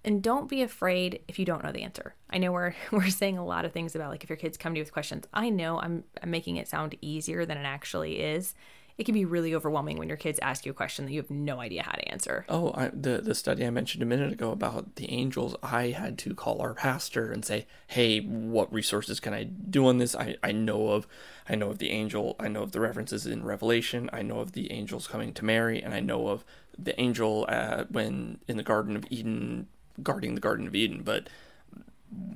And 0.03 0.23
don't 0.23 0.49
be 0.49 0.61
afraid 0.61 1.21
if 1.27 1.37
you 1.37 1.45
don't 1.45 1.63
know 1.63 1.71
the 1.71 1.83
answer. 1.83 2.15
I 2.29 2.37
know 2.37 2.51
we're 2.51 2.73
we're 2.91 3.09
saying 3.09 3.37
a 3.37 3.45
lot 3.45 3.65
of 3.65 3.73
things 3.73 3.95
about 3.95 4.09
like 4.09 4.23
if 4.23 4.29
your 4.29 4.37
kids 4.37 4.57
come 4.57 4.73
to 4.73 4.79
you 4.79 4.83
with 4.83 4.93
questions. 4.93 5.25
I 5.33 5.49
know 5.49 5.79
I'm, 5.79 6.03
I'm 6.21 6.31
making 6.31 6.57
it 6.57 6.67
sound 6.67 6.95
easier 7.01 7.45
than 7.45 7.57
it 7.57 7.65
actually 7.65 8.19
is 8.19 8.55
it 8.97 9.05
can 9.05 9.13
be 9.13 9.25
really 9.25 9.53
overwhelming 9.53 9.97
when 9.97 10.07
your 10.07 10.17
kids 10.17 10.39
ask 10.41 10.65
you 10.65 10.71
a 10.71 10.75
question 10.75 11.05
that 11.05 11.11
you 11.11 11.21
have 11.21 11.29
no 11.29 11.59
idea 11.59 11.83
how 11.83 11.91
to 11.91 12.07
answer. 12.09 12.45
Oh, 12.49 12.71
I, 12.73 12.89
the 12.89 13.19
the 13.21 13.35
study 13.35 13.65
I 13.65 13.69
mentioned 13.69 14.01
a 14.01 14.07
minute 14.07 14.31
ago 14.31 14.51
about 14.51 14.95
the 14.95 15.11
angels, 15.11 15.55
I 15.61 15.89
had 15.89 16.17
to 16.19 16.33
call 16.33 16.61
our 16.61 16.73
pastor 16.73 17.31
and 17.31 17.45
say, 17.45 17.67
"Hey, 17.87 18.19
what 18.19 18.71
resources 18.73 19.19
can 19.19 19.33
I 19.33 19.43
do 19.43 19.87
on 19.87 19.97
this? 19.97 20.15
I, 20.15 20.37
I 20.41 20.51
know 20.51 20.89
of, 20.89 21.07
I 21.47 21.55
know 21.55 21.69
of 21.69 21.77
the 21.77 21.91
angel, 21.91 22.35
I 22.39 22.47
know 22.47 22.63
of 22.63 22.71
the 22.71 22.79
references 22.79 23.27
in 23.27 23.43
Revelation, 23.43 24.09
I 24.11 24.23
know 24.23 24.39
of 24.39 24.53
the 24.53 24.71
angels 24.71 25.07
coming 25.07 25.33
to 25.33 25.45
Mary, 25.45 25.81
and 25.81 25.93
I 25.93 25.99
know 25.99 26.27
of 26.29 26.43
the 26.77 26.99
angel 26.99 27.45
uh, 27.49 27.85
when 27.89 28.39
in 28.47 28.57
the 28.57 28.63
Garden 28.63 28.95
of 28.95 29.05
Eden 29.09 29.67
guarding 30.01 30.35
the 30.35 30.41
Garden 30.41 30.67
of 30.67 30.75
Eden, 30.75 31.01
but 31.03 31.27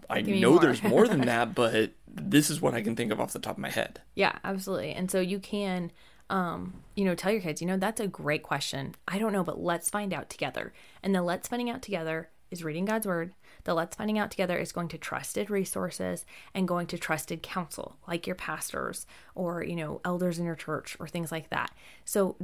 I 0.09 0.21
know 0.21 0.51
more. 0.51 0.59
there's 0.59 0.83
more 0.83 1.07
than 1.07 1.21
that, 1.25 1.55
but 1.55 1.91
this 2.07 2.49
is 2.49 2.61
what 2.61 2.73
I 2.73 2.81
can 2.81 2.95
think 2.95 3.11
of 3.11 3.19
off 3.19 3.33
the 3.33 3.39
top 3.39 3.53
of 3.53 3.59
my 3.59 3.69
head. 3.69 4.01
Yeah, 4.15 4.37
absolutely. 4.43 4.91
And 4.91 5.09
so 5.09 5.19
you 5.19 5.39
can, 5.39 5.91
um, 6.31 6.73
you 6.95 7.03
know, 7.03 7.13
tell 7.13 7.31
your 7.31 7.41
kids, 7.41 7.61
you 7.61 7.67
know, 7.67 7.77
that's 7.77 8.00
a 8.00 8.07
great 8.07 8.41
question. 8.41 8.95
I 9.07 9.19
don't 9.19 9.33
know, 9.33 9.43
but 9.43 9.61
let's 9.61 9.89
find 9.89 10.13
out 10.13 10.29
together. 10.29 10.73
And 11.03 11.13
the 11.13 11.21
let's 11.21 11.47
finding 11.47 11.69
out 11.69 11.81
together 11.81 12.29
is 12.50 12.63
reading 12.63 12.85
God's 12.85 13.05
word. 13.05 13.33
The 13.65 13.73
let's 13.73 13.95
finding 13.95 14.17
out 14.17 14.31
together 14.31 14.57
is 14.57 14.71
going 14.71 14.88
to 14.89 14.97
trusted 14.97 15.50
resources 15.50 16.25
and 16.53 16.67
going 16.67 16.88
to 16.88 16.97
trusted 16.97 17.43
counsel, 17.43 17.97
like 18.07 18.25
your 18.25 18.35
pastors 18.35 19.05
or, 19.35 19.63
you 19.63 19.75
know, 19.75 20.00
elders 20.05 20.39
in 20.39 20.45
your 20.45 20.55
church 20.55 20.95
or 21.00 21.07
things 21.07 21.31
like 21.31 21.50
that. 21.50 21.71
So 22.05 22.38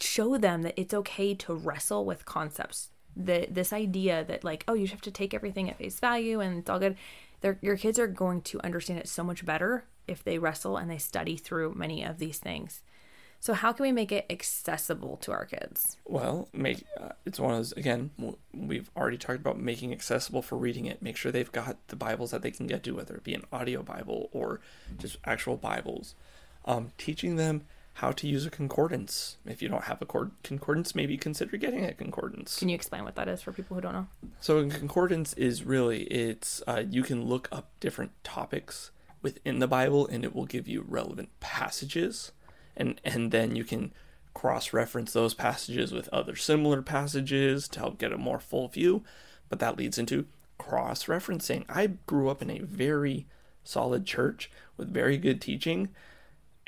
show 0.00 0.38
them 0.38 0.62
that 0.62 0.74
it's 0.76 0.94
okay 0.94 1.34
to 1.34 1.54
wrestle 1.54 2.04
with 2.06 2.24
concepts. 2.24 2.90
The 3.14 3.46
this 3.50 3.74
idea 3.74 4.24
that 4.24 4.42
like, 4.42 4.64
oh, 4.66 4.74
you 4.74 4.86
have 4.88 5.02
to 5.02 5.10
take 5.10 5.34
everything 5.34 5.68
at 5.68 5.76
face 5.76 6.00
value 6.00 6.40
and 6.40 6.58
it's 6.58 6.70
all 6.70 6.78
good. 6.78 6.96
Your 7.60 7.76
kids 7.76 7.98
are 7.98 8.06
going 8.06 8.40
to 8.42 8.64
understand 8.64 9.00
it 9.00 9.08
so 9.08 9.22
much 9.22 9.44
better 9.44 9.84
if 10.08 10.24
they 10.24 10.38
wrestle 10.38 10.78
and 10.78 10.90
they 10.90 10.98
study 10.98 11.36
through 11.36 11.74
many 11.74 12.02
of 12.02 12.18
these 12.18 12.38
things. 12.38 12.82
So 13.42 13.54
how 13.54 13.72
can 13.72 13.82
we 13.82 13.90
make 13.90 14.12
it 14.12 14.24
accessible 14.30 15.16
to 15.16 15.32
our 15.32 15.44
kids? 15.44 15.96
Well, 16.06 16.48
make 16.52 16.84
uh, 16.96 17.08
it's 17.26 17.40
one 17.40 17.50
of 17.50 17.56
those 17.56 17.72
again. 17.72 18.12
We've 18.54 18.88
already 18.96 19.18
talked 19.18 19.40
about 19.40 19.58
making 19.58 19.90
accessible 19.90 20.42
for 20.42 20.56
reading 20.56 20.86
it. 20.86 21.02
Make 21.02 21.16
sure 21.16 21.32
they've 21.32 21.50
got 21.50 21.76
the 21.88 21.96
Bibles 21.96 22.30
that 22.30 22.42
they 22.42 22.52
can 22.52 22.68
get 22.68 22.84
to, 22.84 22.92
whether 22.92 23.16
it 23.16 23.24
be 23.24 23.34
an 23.34 23.42
audio 23.52 23.82
Bible 23.82 24.30
or 24.30 24.60
just 24.96 25.16
actual 25.24 25.56
Bibles. 25.56 26.14
Um, 26.66 26.92
teaching 26.98 27.34
them 27.34 27.62
how 27.94 28.12
to 28.12 28.28
use 28.28 28.46
a 28.46 28.50
concordance. 28.50 29.38
If 29.44 29.60
you 29.60 29.68
don't 29.68 29.84
have 29.84 30.00
a 30.00 30.06
cord- 30.06 30.30
concordance, 30.44 30.94
maybe 30.94 31.16
consider 31.16 31.56
getting 31.56 31.84
a 31.84 31.94
concordance. 31.94 32.60
Can 32.60 32.68
you 32.68 32.76
explain 32.76 33.02
what 33.02 33.16
that 33.16 33.26
is 33.26 33.42
for 33.42 33.50
people 33.50 33.74
who 33.74 33.80
don't 33.80 33.92
know? 33.92 34.06
So 34.38 34.58
a 34.58 34.68
concordance 34.68 35.32
is 35.32 35.64
really 35.64 36.04
it's 36.04 36.62
uh, 36.68 36.84
you 36.88 37.02
can 37.02 37.24
look 37.24 37.48
up 37.50 37.72
different 37.80 38.12
topics 38.22 38.92
within 39.20 39.58
the 39.58 39.66
Bible 39.66 40.06
and 40.06 40.24
it 40.24 40.32
will 40.32 40.46
give 40.46 40.68
you 40.68 40.84
relevant 40.86 41.30
passages, 41.40 42.30
and 42.76 43.00
and 43.04 43.30
then 43.30 43.56
you 43.56 43.64
can 43.64 43.92
cross 44.34 44.72
reference 44.72 45.12
those 45.12 45.34
passages 45.34 45.92
with 45.92 46.08
other 46.08 46.34
similar 46.34 46.82
passages 46.82 47.68
to 47.68 47.80
help 47.80 47.98
get 47.98 48.12
a 48.12 48.18
more 48.18 48.40
full 48.40 48.68
view. 48.68 49.04
But 49.48 49.58
that 49.58 49.76
leads 49.76 49.98
into 49.98 50.26
cross 50.58 51.04
referencing. 51.04 51.64
I 51.68 51.88
grew 52.06 52.28
up 52.28 52.40
in 52.40 52.50
a 52.50 52.60
very 52.60 53.26
solid 53.64 54.06
church 54.06 54.50
with 54.76 54.92
very 54.92 55.18
good 55.18 55.40
teaching. 55.40 55.88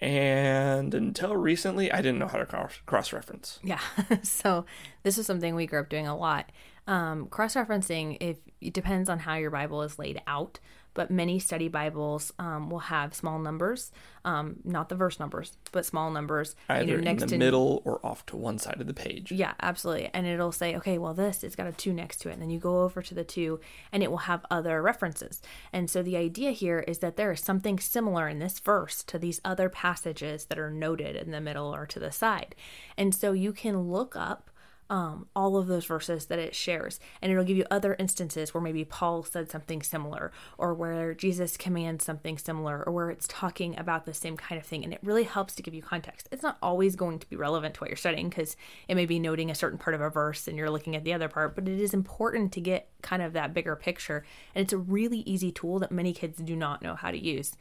And 0.00 0.92
until 0.92 1.36
recently, 1.36 1.90
I 1.90 1.98
didn't 1.98 2.18
know 2.18 2.26
how 2.26 2.38
to 2.38 2.68
cross 2.84 3.12
reference. 3.12 3.60
Yeah. 3.62 3.80
so 4.22 4.66
this 5.02 5.16
is 5.16 5.26
something 5.26 5.54
we 5.54 5.66
grew 5.66 5.80
up 5.80 5.88
doing 5.88 6.06
a 6.06 6.16
lot. 6.16 6.50
Um, 6.86 7.26
Cross 7.28 7.54
referencing, 7.54 8.18
if 8.20 8.36
it 8.60 8.74
depends 8.74 9.08
on 9.08 9.20
how 9.20 9.36
your 9.36 9.50
Bible 9.50 9.82
is 9.82 9.98
laid 9.98 10.20
out, 10.26 10.58
but 10.94 11.10
many 11.10 11.38
study 11.38 11.68
Bibles 11.68 12.32
um, 12.38 12.70
will 12.70 12.78
have 12.78 13.14
small 13.14 13.38
numbers, 13.38 13.92
um, 14.24 14.56
not 14.64 14.88
the 14.88 14.94
verse 14.94 15.20
numbers, 15.20 15.58
but 15.72 15.84
small 15.84 16.10
numbers. 16.10 16.56
Either 16.68 16.98
in 17.00 17.16
the 17.16 17.36
middle 17.36 17.82
or 17.84 18.04
off 18.06 18.24
to 18.26 18.36
one 18.36 18.58
side 18.58 18.80
of 18.80 18.86
the 18.86 18.94
page. 18.94 19.30
Yeah, 19.30 19.54
absolutely. 19.60 20.10
And 20.14 20.26
it'll 20.26 20.52
say, 20.52 20.76
okay, 20.76 20.98
well, 20.98 21.14
this, 21.14 21.44
it's 21.44 21.56
got 21.56 21.66
a 21.66 21.72
two 21.72 21.92
next 21.92 22.18
to 22.18 22.30
it. 22.30 22.34
And 22.34 22.42
then 22.42 22.50
you 22.50 22.58
go 22.58 22.82
over 22.82 23.02
to 23.02 23.14
the 23.14 23.24
two 23.24 23.60
and 23.92 24.02
it 24.02 24.10
will 24.10 24.18
have 24.18 24.46
other 24.50 24.80
references. 24.80 25.42
And 25.72 25.90
so 25.90 26.02
the 26.02 26.16
idea 26.16 26.52
here 26.52 26.80
is 26.80 26.98
that 26.98 27.16
there 27.16 27.32
is 27.32 27.40
something 27.40 27.78
similar 27.78 28.28
in 28.28 28.38
this 28.38 28.60
verse 28.60 29.02
to 29.04 29.18
these 29.18 29.40
other 29.44 29.68
passages 29.68 30.46
that 30.46 30.58
are 30.58 30.70
noted 30.70 31.16
in 31.16 31.32
the 31.32 31.40
middle 31.40 31.74
or 31.74 31.86
to 31.86 31.98
the 31.98 32.12
side. 32.12 32.54
And 32.96 33.14
so 33.14 33.32
you 33.32 33.52
can 33.52 33.90
look 33.90 34.14
up 34.16 34.50
um, 34.90 35.26
all 35.34 35.56
of 35.56 35.66
those 35.66 35.86
verses 35.86 36.26
that 36.26 36.38
it 36.38 36.54
shares. 36.54 37.00
And 37.22 37.32
it'll 37.32 37.44
give 37.44 37.56
you 37.56 37.64
other 37.70 37.96
instances 37.98 38.52
where 38.52 38.62
maybe 38.62 38.84
Paul 38.84 39.22
said 39.22 39.50
something 39.50 39.82
similar, 39.82 40.32
or 40.58 40.74
where 40.74 41.14
Jesus 41.14 41.56
commands 41.56 42.04
something 42.04 42.38
similar, 42.38 42.82
or 42.82 42.92
where 42.92 43.10
it's 43.10 43.26
talking 43.28 43.78
about 43.78 44.04
the 44.04 44.14
same 44.14 44.36
kind 44.36 44.60
of 44.60 44.66
thing. 44.66 44.84
And 44.84 44.92
it 44.92 45.00
really 45.02 45.24
helps 45.24 45.54
to 45.54 45.62
give 45.62 45.74
you 45.74 45.82
context. 45.82 46.28
It's 46.30 46.42
not 46.42 46.58
always 46.62 46.96
going 46.96 47.18
to 47.18 47.28
be 47.28 47.36
relevant 47.36 47.74
to 47.74 47.80
what 47.80 47.90
you're 47.90 47.96
studying 47.96 48.28
because 48.28 48.56
it 48.88 48.94
may 48.94 49.06
be 49.06 49.18
noting 49.18 49.50
a 49.50 49.54
certain 49.54 49.78
part 49.78 49.94
of 49.94 50.00
a 50.00 50.10
verse 50.10 50.46
and 50.46 50.56
you're 50.56 50.70
looking 50.70 50.96
at 50.96 51.04
the 51.04 51.14
other 51.14 51.28
part, 51.28 51.54
but 51.54 51.68
it 51.68 51.80
is 51.80 51.94
important 51.94 52.52
to 52.52 52.60
get 52.60 52.88
kind 53.02 53.22
of 53.22 53.32
that 53.32 53.54
bigger 53.54 53.76
picture. 53.76 54.24
And 54.54 54.62
it's 54.62 54.72
a 54.72 54.78
really 54.78 55.20
easy 55.20 55.50
tool 55.50 55.78
that 55.78 55.92
many 55.92 56.12
kids 56.12 56.38
do 56.38 56.56
not 56.56 56.82
know 56.82 56.94
how 56.94 57.10
to 57.10 57.18
use. 57.18 57.56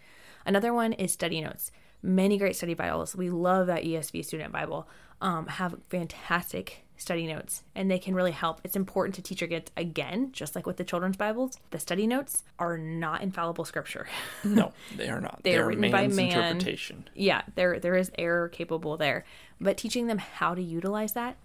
Another 0.45 0.74
one 0.74 0.93
is 0.93 1.13
study 1.13 1.41
notes 1.41 1.71
many 2.04 2.38
great 2.38 2.56
study 2.56 2.74
Bibles. 2.74 3.15
We 3.15 3.30
love 3.30 3.67
that 3.67 3.84
ESV 3.84 4.26
Student 4.26 4.52
Bible. 4.52 4.88
Um, 5.24 5.48
have 5.48 5.76
fantastic 5.90 6.84
study 6.98 7.28
notes, 7.28 7.64
and 7.76 7.90
they 7.90 7.98
can 7.98 8.14
really 8.14 8.32
help. 8.32 8.62
It's 8.64 8.76
important 8.76 9.16
to 9.16 9.22
teach 9.22 9.42
your 9.42 9.48
kids 9.48 9.72
again, 9.78 10.32
just 10.32 10.56
like 10.56 10.66
with 10.66 10.78
the 10.78 10.84
children's 10.84 11.18
Bibles. 11.18 11.58
The 11.72 11.80
study 11.80 12.08
notes 12.08 12.44
are 12.60 12.78
not 12.78 13.22
infallible 13.22 13.66
scripture. 13.66 14.08
no, 14.44 14.74
they 14.98 15.10
are 15.10 15.22
not. 15.22 15.42
They 15.44 15.52
they 15.52 15.58
are 15.58 15.64
are 15.64 15.68
written 15.68 15.92
by 15.92 16.08
man. 16.08 16.28
interpretation. 16.28 17.08
yeah, 17.16 17.44
there 17.56 17.80
there 17.80 17.96
is 17.96 18.12
error 18.18 18.50
capable 18.50 18.98
there, 18.98 19.26
but 19.60 19.78
teaching 19.78 20.08
them 20.08 20.18
how 20.18 20.56
to 20.56 20.62
utilize 20.62 21.14
that. 21.14 21.38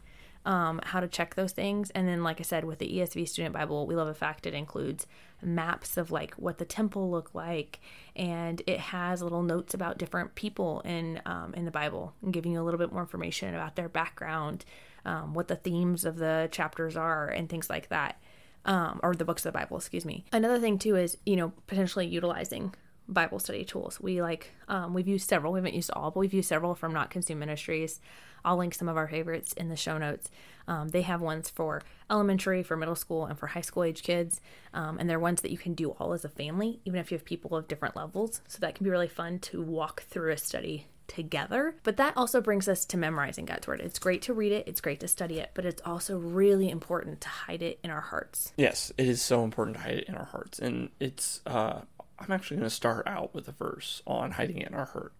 Um, 0.44 0.80
how 0.82 1.00
to 1.00 1.08
check 1.08 1.34
those 1.34 1.52
things. 1.52 1.90
And 1.90 2.08
then, 2.08 2.22
like 2.22 2.40
I 2.40 2.42
said, 2.42 2.64
with 2.64 2.78
the 2.78 2.88
ESV 2.88 3.28
Student 3.28 3.52
Bible, 3.52 3.86
we 3.86 3.94
love 3.94 4.06
the 4.06 4.14
fact 4.14 4.46
it 4.46 4.54
includes 4.54 5.06
maps 5.42 5.96
of 5.96 6.10
like 6.10 6.34
what 6.34 6.58
the 6.58 6.64
temple 6.64 7.10
looked 7.10 7.34
like, 7.34 7.80
and 8.16 8.62
it 8.66 8.80
has 8.80 9.22
little 9.22 9.42
notes 9.42 9.74
about 9.74 9.98
different 9.98 10.34
people 10.34 10.80
in 10.80 11.20
um, 11.26 11.54
in 11.54 11.64
the 11.64 11.70
Bible, 11.70 12.14
and 12.22 12.32
giving 12.32 12.52
you 12.52 12.60
a 12.60 12.64
little 12.64 12.78
bit 12.78 12.92
more 12.92 13.02
information 13.02 13.54
about 13.54 13.76
their 13.76 13.88
background, 13.88 14.64
um, 15.04 15.34
what 15.34 15.48
the 15.48 15.56
themes 15.56 16.04
of 16.04 16.16
the 16.16 16.48
chapters 16.50 16.96
are, 16.96 17.28
and 17.28 17.48
things 17.48 17.68
like 17.68 17.88
that, 17.88 18.20
um, 18.64 19.00
or 19.02 19.14
the 19.14 19.24
books 19.24 19.44
of 19.44 19.52
the 19.52 19.58
Bible. 19.58 19.76
Excuse 19.76 20.04
me. 20.04 20.24
Another 20.32 20.58
thing 20.58 20.78
too 20.78 20.96
is 20.96 21.16
you 21.26 21.36
know 21.36 21.52
potentially 21.66 22.06
utilizing 22.06 22.74
Bible 23.08 23.38
study 23.38 23.64
tools. 23.64 24.00
We 24.00 24.20
like 24.22 24.52
um, 24.68 24.94
we've 24.94 25.08
used 25.08 25.28
several. 25.28 25.52
We 25.52 25.58
haven't 25.58 25.74
used 25.74 25.90
all, 25.90 26.10
but 26.10 26.20
we've 26.20 26.34
used 26.34 26.48
several 26.48 26.74
from 26.74 26.92
Not 26.92 27.10
Consumed 27.10 27.40
Ministries. 27.40 28.00
I'll 28.44 28.56
link 28.56 28.74
some 28.74 28.88
of 28.88 28.96
our 28.96 29.08
favorites 29.08 29.52
in 29.52 29.68
the 29.68 29.76
show 29.76 29.98
notes. 29.98 30.30
Um, 30.66 30.88
they 30.88 31.02
have 31.02 31.20
ones 31.20 31.48
for 31.48 31.82
elementary, 32.10 32.62
for 32.62 32.76
middle 32.76 32.94
school, 32.94 33.24
and 33.26 33.38
for 33.38 33.46
high 33.46 33.62
school 33.62 33.84
age 33.84 34.02
kids. 34.02 34.40
Um, 34.74 34.98
and 34.98 35.08
they're 35.08 35.18
ones 35.18 35.40
that 35.40 35.50
you 35.50 35.58
can 35.58 35.74
do 35.74 35.90
all 35.92 36.12
as 36.12 36.24
a 36.24 36.28
family, 36.28 36.80
even 36.84 37.00
if 37.00 37.10
you 37.10 37.16
have 37.16 37.24
people 37.24 37.56
of 37.56 37.68
different 37.68 37.96
levels. 37.96 38.42
So 38.48 38.58
that 38.60 38.74
can 38.74 38.84
be 38.84 38.90
really 38.90 39.08
fun 39.08 39.38
to 39.40 39.62
walk 39.62 40.02
through 40.02 40.32
a 40.32 40.36
study 40.36 40.86
together. 41.08 41.74
But 41.82 41.96
that 41.96 42.16
also 42.16 42.40
brings 42.40 42.68
us 42.68 42.84
to 42.86 42.96
memorizing 42.98 43.46
God's 43.46 43.66
Word. 43.66 43.80
It's 43.80 43.98
great 43.98 44.22
to 44.22 44.34
read 44.34 44.52
it, 44.52 44.68
it's 44.68 44.80
great 44.80 45.00
to 45.00 45.08
study 45.08 45.38
it, 45.38 45.50
but 45.54 45.64
it's 45.64 45.82
also 45.84 46.18
really 46.18 46.70
important 46.70 47.22
to 47.22 47.28
hide 47.28 47.62
it 47.62 47.80
in 47.82 47.90
our 47.90 48.02
hearts. 48.02 48.52
Yes, 48.56 48.92
it 48.98 49.08
is 49.08 49.22
so 49.22 49.42
important 49.42 49.78
to 49.78 49.82
hide 49.82 49.94
it 49.94 50.08
in 50.08 50.14
our 50.14 50.26
hearts. 50.26 50.58
And 50.58 50.90
it's, 51.00 51.40
uh, 51.46 51.80
I'm 52.18 52.30
actually 52.30 52.58
going 52.58 52.68
to 52.68 52.74
start 52.74 53.06
out 53.06 53.34
with 53.34 53.48
a 53.48 53.52
verse 53.52 54.02
on 54.06 54.32
hiding 54.32 54.58
it 54.58 54.68
in 54.68 54.74
our 54.74 54.84
hearts. 54.84 55.14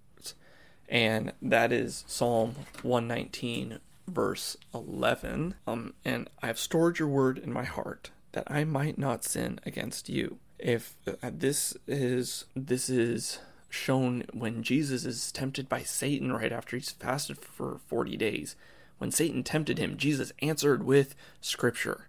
And 0.89 1.33
that 1.43 1.73
is 1.73 2.05
Psalm 2.07 2.55
119, 2.83 3.79
verse 4.07 4.57
11. 4.75 5.55
Um, 5.67 5.95
and 6.05 6.29
I 6.43 6.47
have 6.47 6.59
stored 6.59 6.99
your 6.99 7.09
word 7.09 7.39
in 7.39 7.53
my 7.53 7.65
heart 7.65 8.11
that 8.33 8.45
I 8.47 8.65
might 8.65 8.99
not 8.99 9.25
sin 9.25 9.61
against 9.67 10.09
you. 10.09 10.39
If 10.59 10.97
uh, 11.07 11.31
this 11.33 11.77
is, 11.87 12.47
this 12.57 12.89
is 12.89 13.39
shown 13.69 14.25
when 14.33 14.63
Jesus 14.63 15.05
is 15.05 15.31
tempted 15.31 15.69
by 15.69 15.83
Satan 15.83 16.33
right 16.33 16.53
after 16.53 16.77
he's 16.77 16.91
fasted 16.91 17.39
for 17.39 17.81
40 17.87 18.17
days. 18.17 18.57
When 18.99 19.11
Satan 19.11 19.45
tempted 19.45 19.79
him, 19.79 19.97
Jesus 19.97 20.33
answered 20.41 20.85
with 20.85 21.15
scripture. 21.41 22.09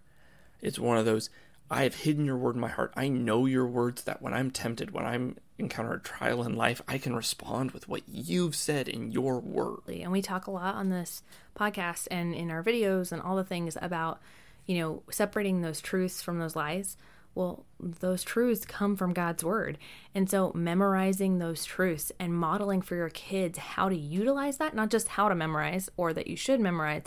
It's 0.62 0.80
one 0.80 0.98
of 0.98 1.06
those 1.06 1.30
I 1.72 1.84
have 1.84 1.96
hidden 1.96 2.26
your 2.26 2.38
word 2.38 2.56
in 2.56 2.62
my 2.62 2.70
heart. 2.70 2.94
I 2.96 3.10
know 3.10 3.46
your 3.46 3.68
words 3.68 4.04
that 4.04 4.22
when 4.22 4.34
I'm 4.34 4.50
tempted, 4.50 4.92
when 4.92 5.06
I'm 5.06 5.38
encounter 5.60 5.94
a 5.94 6.00
trial 6.00 6.44
in 6.44 6.56
life, 6.56 6.82
I 6.88 6.98
can 6.98 7.16
respond 7.16 7.72
with 7.72 7.88
what 7.88 8.04
you've 8.08 8.56
said 8.56 8.88
in 8.88 9.12
your 9.12 9.40
word. 9.40 9.82
And 9.88 10.12
we 10.12 10.22
talk 10.22 10.48
a 10.48 10.52
lot 10.52 10.76
on 10.76 10.90
this 10.90 11.24
podcast 11.56 12.08
and 12.10 12.34
in 12.34 12.50
our 12.50 12.64
videos 12.64 13.12
and 13.12 13.22
all 13.22 13.36
the 13.36 13.44
things 13.44 13.78
about, 13.82 14.22
you 14.66 14.80
know, 14.80 15.04
separating 15.12 15.62
those 15.62 15.82
truths 15.82 16.22
from 16.22 16.40
those 16.40 16.56
lies. 16.56 16.98
Well, 17.36 17.66
those 17.80 18.24
truths 18.24 18.66
come 18.66 18.96
from 18.96 19.14
God's 19.14 19.44
word. 19.44 19.78
And 20.14 20.30
so 20.30 20.52
memorizing 20.54 21.40
those 21.40 21.64
truths 21.64 22.12
and 22.20 22.34
modeling 22.34 22.82
for 22.82 22.96
your 22.96 23.10
kids 23.10 23.58
how 23.58 23.88
to 23.90 23.96
utilize 23.96 24.58
that, 24.58 24.76
not 24.76 24.90
just 24.90 25.10
how 25.10 25.30
to 25.30 25.36
memorize 25.36 25.90
or 25.96 26.12
that 26.14 26.28
you 26.28 26.36
should 26.36 26.60
memorize, 26.60 27.04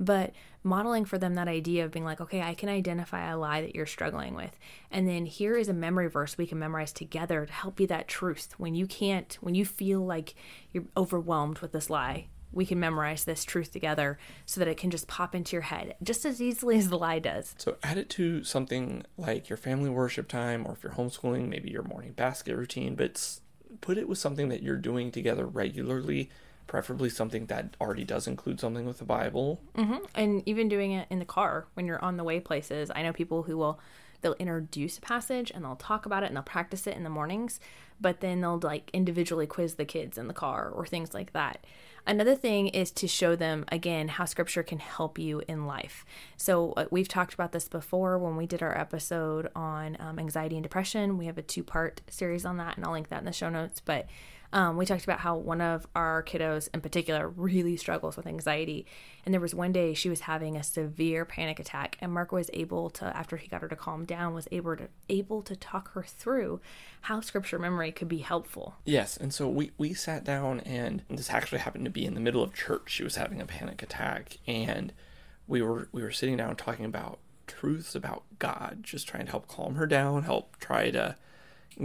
but 0.00 0.32
modeling 0.62 1.04
for 1.04 1.18
them 1.18 1.34
that 1.34 1.48
idea 1.48 1.84
of 1.84 1.92
being 1.92 2.04
like, 2.04 2.20
okay, 2.20 2.40
I 2.40 2.54
can 2.54 2.68
identify 2.68 3.30
a 3.30 3.36
lie 3.36 3.60
that 3.60 3.74
you're 3.74 3.86
struggling 3.86 4.34
with. 4.34 4.58
And 4.90 5.06
then 5.06 5.26
here 5.26 5.56
is 5.56 5.68
a 5.68 5.74
memory 5.74 6.08
verse 6.08 6.38
we 6.38 6.46
can 6.46 6.58
memorize 6.58 6.92
together 6.92 7.44
to 7.44 7.52
help 7.52 7.76
be 7.76 7.86
that 7.86 8.08
truth. 8.08 8.54
When 8.56 8.74
you 8.74 8.86
can't, 8.86 9.36
when 9.40 9.54
you 9.54 9.64
feel 9.64 10.00
like 10.00 10.34
you're 10.72 10.84
overwhelmed 10.96 11.58
with 11.58 11.72
this 11.72 11.90
lie, 11.90 12.28
we 12.54 12.66
can 12.66 12.80
memorize 12.80 13.24
this 13.24 13.44
truth 13.44 13.72
together 13.72 14.18
so 14.46 14.58
that 14.60 14.68
it 14.68 14.76
can 14.76 14.90
just 14.90 15.08
pop 15.08 15.34
into 15.34 15.56
your 15.56 15.62
head 15.62 15.96
just 16.02 16.24
as 16.24 16.40
easily 16.40 16.78
as 16.78 16.88
the 16.88 16.98
lie 16.98 17.18
does. 17.18 17.54
So 17.58 17.76
add 17.82 17.98
it 17.98 18.08
to 18.10 18.44
something 18.44 19.04
like 19.16 19.48
your 19.48 19.56
family 19.56 19.90
worship 19.90 20.28
time, 20.28 20.66
or 20.66 20.72
if 20.72 20.82
you're 20.82 20.92
homeschooling, 20.92 21.48
maybe 21.48 21.70
your 21.70 21.82
morning 21.82 22.12
basket 22.12 22.56
routine, 22.56 22.94
but 22.94 23.38
put 23.80 23.98
it 23.98 24.08
with 24.08 24.18
something 24.18 24.48
that 24.48 24.62
you're 24.62 24.76
doing 24.76 25.10
together 25.10 25.46
regularly 25.46 26.30
preferably 26.66 27.10
something 27.10 27.46
that 27.46 27.76
already 27.80 28.04
does 28.04 28.26
include 28.26 28.58
something 28.58 28.86
with 28.86 28.98
the 28.98 29.04
Bible. 29.04 29.60
hmm 29.76 29.96
And 30.14 30.42
even 30.46 30.68
doing 30.68 30.92
it 30.92 31.06
in 31.10 31.18
the 31.18 31.24
car 31.24 31.66
when 31.74 31.86
you're 31.86 32.02
on 32.02 32.16
the 32.16 32.24
way 32.24 32.40
places. 32.40 32.90
I 32.94 33.02
know 33.02 33.12
people 33.12 33.42
who 33.42 33.58
will 33.58 33.80
they'll 34.22 34.34
introduce 34.34 34.96
a 34.96 35.02
passage 35.02 35.52
and 35.54 35.62
they'll 35.62 35.76
talk 35.76 36.06
about 36.06 36.22
it 36.22 36.26
and 36.26 36.36
they'll 36.36 36.42
practice 36.42 36.86
it 36.86 36.96
in 36.96 37.04
the 37.04 37.10
mornings, 37.10 37.60
but 38.00 38.20
then 38.20 38.40
they'll 38.40 38.60
like 38.62 38.90
individually 38.92 39.46
quiz 39.46 39.74
the 39.74 39.84
kids 39.84 40.18
in 40.18 40.28
the 40.28 40.34
car 40.34 40.68
or 40.68 40.86
things 40.86 41.14
like 41.14 41.32
that. 41.32 41.64
Another 42.06 42.34
thing 42.34 42.68
is 42.68 42.90
to 42.92 43.08
show 43.08 43.34
them 43.34 43.64
again 43.68 44.08
how 44.08 44.26
scripture 44.26 44.62
can 44.62 44.78
help 44.78 45.18
you 45.18 45.40
in 45.48 45.66
life. 45.66 46.04
So, 46.36 46.72
uh, 46.72 46.84
we've 46.90 47.08
talked 47.08 47.32
about 47.32 47.52
this 47.52 47.66
before 47.66 48.18
when 48.18 48.36
we 48.36 48.46
did 48.46 48.62
our 48.62 48.76
episode 48.78 49.50
on 49.56 49.96
um, 49.98 50.18
anxiety 50.18 50.56
and 50.56 50.62
depression. 50.62 51.16
We 51.16 51.26
have 51.26 51.38
a 51.38 51.42
two 51.42 51.64
part 51.64 52.02
series 52.10 52.44
on 52.44 52.58
that, 52.58 52.76
and 52.76 52.84
I'll 52.84 52.92
link 52.92 53.08
that 53.08 53.20
in 53.20 53.24
the 53.24 53.32
show 53.32 53.48
notes. 53.48 53.80
But 53.80 54.06
um, 54.54 54.76
we 54.76 54.86
talked 54.86 55.02
about 55.02 55.18
how 55.18 55.34
one 55.34 55.60
of 55.60 55.84
our 55.96 56.22
kiddos 56.22 56.68
in 56.72 56.80
particular 56.80 57.28
really 57.28 57.76
struggles 57.76 58.16
with 58.16 58.24
anxiety. 58.26 58.86
And 59.24 59.34
there 59.34 59.40
was 59.40 59.52
one 59.52 59.72
day 59.72 59.94
she 59.94 60.08
was 60.08 60.20
having 60.20 60.56
a 60.56 60.62
severe 60.62 61.24
panic 61.24 61.58
attack, 61.58 61.98
and 62.00 62.12
Mark 62.12 62.30
was 62.30 62.50
able 62.52 62.88
to, 62.90 63.04
after 63.04 63.36
he 63.36 63.48
got 63.48 63.62
her 63.62 63.68
to 63.68 63.74
calm 63.74 64.04
down, 64.04 64.32
was 64.32 64.46
able 64.52 64.76
to 64.76 64.88
able 65.08 65.42
to 65.42 65.56
talk 65.56 65.90
her 65.94 66.04
through 66.04 66.60
how 67.00 67.20
scripture 67.20 67.58
memory 67.58 67.83
could 67.90 68.08
be 68.08 68.18
helpful. 68.18 68.76
Yes, 68.84 69.16
and 69.16 69.32
so 69.32 69.48
we 69.48 69.72
we 69.78 69.94
sat 69.94 70.24
down, 70.24 70.60
and 70.60 71.02
this 71.08 71.30
actually 71.30 71.58
happened 71.58 71.84
to 71.84 71.90
be 71.90 72.04
in 72.04 72.14
the 72.14 72.20
middle 72.20 72.42
of 72.42 72.54
church. 72.54 72.90
She 72.90 73.04
was 73.04 73.16
having 73.16 73.40
a 73.40 73.46
panic 73.46 73.82
attack, 73.82 74.38
and 74.46 74.92
we 75.46 75.62
were 75.62 75.88
we 75.92 76.02
were 76.02 76.10
sitting 76.10 76.36
down 76.36 76.56
talking 76.56 76.84
about 76.84 77.18
truths 77.46 77.94
about 77.94 78.24
God, 78.38 78.80
just 78.82 79.06
trying 79.08 79.26
to 79.26 79.30
help 79.30 79.48
calm 79.48 79.74
her 79.76 79.86
down, 79.86 80.22
help 80.22 80.58
try 80.58 80.90
to 80.90 81.16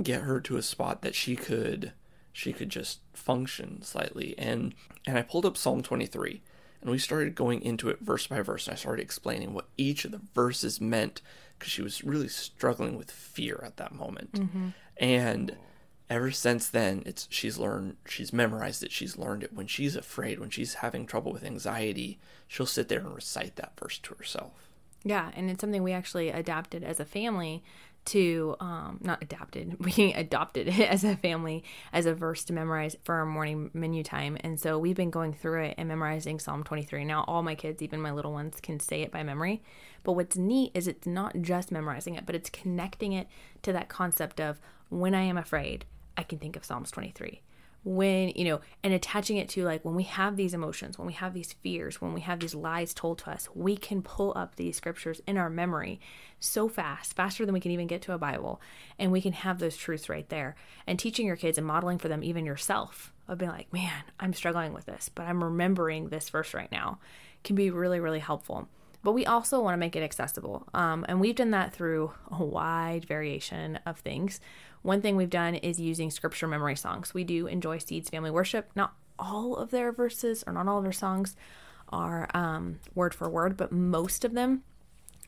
get 0.03 0.21
her 0.21 0.39
to 0.41 0.57
a 0.57 0.61
spot 0.61 1.01
that 1.01 1.15
she 1.15 1.35
could 1.35 1.93
she 2.31 2.53
could 2.53 2.69
just 2.69 2.99
function 3.13 3.81
slightly. 3.81 4.35
And 4.37 4.73
and 5.05 5.17
I 5.17 5.21
pulled 5.21 5.45
up 5.45 5.57
Psalm 5.57 5.81
23 5.81 6.41
and 6.81 6.89
we 6.89 6.97
started 6.97 7.35
going 7.35 7.61
into 7.61 7.89
it 7.89 7.99
verse 7.99 8.27
by 8.27 8.41
verse 8.41 8.67
and 8.67 8.73
I 8.73 8.77
started 8.77 9.01
explaining 9.01 9.53
what 9.53 9.67
each 9.77 10.05
of 10.05 10.11
the 10.11 10.21
verses 10.33 10.79
meant 10.79 11.21
because 11.57 11.71
she 11.71 11.81
was 11.81 12.03
really 12.03 12.29
struggling 12.29 12.97
with 12.97 13.11
fear 13.11 13.61
at 13.65 13.77
that 13.77 13.93
moment. 13.93 14.33
Mm-hmm. 14.33 14.69
And 14.97 15.57
ever 16.09 16.31
since 16.31 16.67
then 16.67 17.03
it's 17.05 17.27
she's 17.29 17.57
learned 17.57 17.95
she's 18.07 18.33
memorized 18.33 18.83
it 18.83 18.91
she's 18.91 19.17
learned 19.17 19.43
it. 19.43 19.53
When 19.53 19.67
she's 19.67 19.95
afraid 19.95 20.39
when 20.39 20.49
she's 20.49 20.75
having 20.75 21.05
trouble 21.05 21.31
with 21.31 21.43
anxiety 21.43 22.19
she'll 22.47 22.65
sit 22.65 22.89
there 22.89 22.99
and 22.99 23.13
recite 23.13 23.55
that 23.57 23.79
verse 23.79 23.99
to 23.99 24.15
herself. 24.15 24.51
Yeah, 25.03 25.31
and 25.35 25.49
it's 25.49 25.61
something 25.61 25.81
we 25.81 25.93
actually 25.93 26.29
adapted 26.29 26.83
as 26.83 26.99
a 26.99 27.05
family 27.05 27.63
to 28.05 28.55
um 28.59 28.97
not 29.01 29.21
adapted 29.21 29.75
we 29.97 30.13
adopted 30.13 30.67
it 30.67 30.89
as 30.89 31.03
a 31.03 31.17
family 31.17 31.63
as 31.91 32.05
a 32.05 32.13
verse 32.13 32.43
to 32.45 32.53
memorize 32.53 32.95
for 33.03 33.15
our 33.15 33.25
morning 33.25 33.69
menu 33.73 34.03
time. 34.03 34.37
And 34.41 34.59
so 34.59 34.79
we've 34.79 34.95
been 34.95 35.11
going 35.11 35.33
through 35.33 35.63
it 35.63 35.75
and 35.77 35.87
memorizing 35.87 36.39
psalm 36.39 36.63
23 36.63 37.05
now 37.05 37.23
all 37.27 37.43
my 37.43 37.55
kids 37.55 37.81
even 37.81 38.01
my 38.01 38.11
little 38.11 38.33
ones 38.33 38.59
can 38.61 38.79
say 38.79 39.01
it 39.01 39.11
by 39.11 39.21
memory. 39.21 39.61
But 40.03 40.13
what's 40.13 40.37
neat 40.37 40.71
is 40.73 40.87
it's 40.87 41.05
not 41.05 41.41
just 41.41 41.71
memorizing 41.71 42.15
it 42.15 42.25
but 42.25 42.35
it's 42.35 42.49
connecting 42.49 43.13
it 43.13 43.27
to 43.61 43.71
that 43.73 43.89
concept 43.89 44.39
of 44.41 44.59
when 44.89 45.13
i 45.13 45.21
am 45.21 45.37
afraid 45.37 45.85
i 46.19 46.23
can 46.23 46.37
think 46.37 46.55
of 46.55 46.65
psalms 46.65 46.91
23 46.91 47.41
when 47.83 48.29
you 48.35 48.43
know 48.43 48.59
and 48.83 48.93
attaching 48.93 49.37
it 49.37 49.47
to 49.47 49.63
like 49.63 49.83
when 49.85 49.95
we 49.95 50.03
have 50.03 50.35
these 50.35 50.53
emotions 50.53 50.97
when 50.97 51.07
we 51.07 51.13
have 51.13 51.33
these 51.33 51.53
fears 51.53 52.01
when 52.01 52.13
we 52.13 52.21
have 52.21 52.39
these 52.39 52.53
lies 52.53 52.93
told 52.93 53.17
to 53.17 53.29
us 53.29 53.47
we 53.55 53.77
can 53.77 54.01
pull 54.01 54.33
up 54.35 54.55
these 54.55 54.75
scriptures 54.75 55.21
in 55.25 55.37
our 55.37 55.49
memory 55.49 55.99
so 56.39 56.67
fast 56.67 57.13
faster 57.13 57.45
than 57.45 57.53
we 57.53 57.59
can 57.59 57.71
even 57.71 57.87
get 57.87 58.01
to 58.01 58.11
a 58.11 58.17
bible 58.17 58.59
and 58.97 59.11
we 59.11 59.21
can 59.21 59.31
have 59.31 59.59
those 59.59 59.77
truths 59.77 60.09
right 60.09 60.29
there. 60.29 60.55
And 60.87 60.99
teaching 60.99 61.25
your 61.25 61.35
kids 61.35 61.57
and 61.57 61.65
modeling 61.65 61.99
for 61.99 62.09
them 62.09 62.23
even 62.23 62.45
yourself 62.45 63.13
of 63.27 63.37
being 63.37 63.51
like 63.51 63.71
man 63.71 64.03
i'm 64.19 64.33
struggling 64.33 64.73
with 64.73 64.85
this 64.85 65.09
but 65.13 65.25
i'm 65.25 65.43
remembering 65.43 66.09
this 66.09 66.29
verse 66.29 66.53
right 66.53 66.71
now 66.71 66.99
can 67.43 67.55
be 67.55 67.69
really 67.69 67.99
really 67.99 68.19
helpful 68.19 68.67
but 69.03 69.13
we 69.13 69.25
also 69.25 69.61
want 69.61 69.73
to 69.73 69.77
make 69.77 69.95
it 69.95 70.03
accessible. 70.03 70.67
Um, 70.73 71.05
and 71.07 71.19
we've 71.19 71.35
done 71.35 71.51
that 71.51 71.73
through 71.73 72.11
a 72.31 72.43
wide 72.43 73.05
variation 73.05 73.79
of 73.85 73.99
things. 73.99 74.39
One 74.81 75.01
thing 75.01 75.15
we've 75.15 75.29
done 75.29 75.55
is 75.55 75.79
using 75.79 76.11
scripture 76.11 76.47
memory 76.47 76.75
songs. 76.75 77.13
We 77.13 77.23
do 77.23 77.47
enjoy 77.47 77.77
Seeds 77.79 78.09
Family 78.09 78.31
Worship. 78.31 78.69
Not 78.75 78.93
all 79.17 79.55
of 79.55 79.71
their 79.71 79.91
verses 79.91 80.43
or 80.45 80.53
not 80.53 80.67
all 80.67 80.77
of 80.77 80.83
their 80.83 80.93
songs 80.93 81.35
are 81.89 82.29
um, 82.33 82.79
word 82.95 83.13
for 83.13 83.29
word, 83.29 83.57
but 83.57 83.71
most 83.71 84.23
of 84.23 84.33
them 84.33 84.63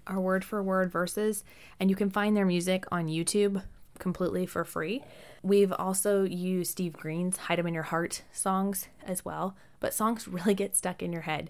are 0.08 0.20
word 0.20 0.44
for 0.44 0.62
word 0.62 0.92
verses. 0.92 1.44
And 1.80 1.90
you 1.90 1.96
can 1.96 2.10
find 2.10 2.36
their 2.36 2.46
music 2.46 2.86
on 2.92 3.08
YouTube 3.08 3.64
completely 4.00 4.46
for 4.46 4.66
free. 4.66 5.04
We've 5.44 5.72
also 5.72 6.24
used 6.24 6.72
Steve 6.72 6.94
Green's 6.94 7.38
Hide 7.38 7.60
Them 7.60 7.68
in 7.68 7.74
Your 7.74 7.84
Heart 7.84 8.24
songs 8.32 8.88
as 9.06 9.24
well, 9.24 9.56
but 9.80 9.94
songs 9.94 10.28
really 10.28 10.54
get 10.54 10.76
stuck 10.76 11.02
in 11.02 11.14
your 11.14 11.24
head 11.24 11.50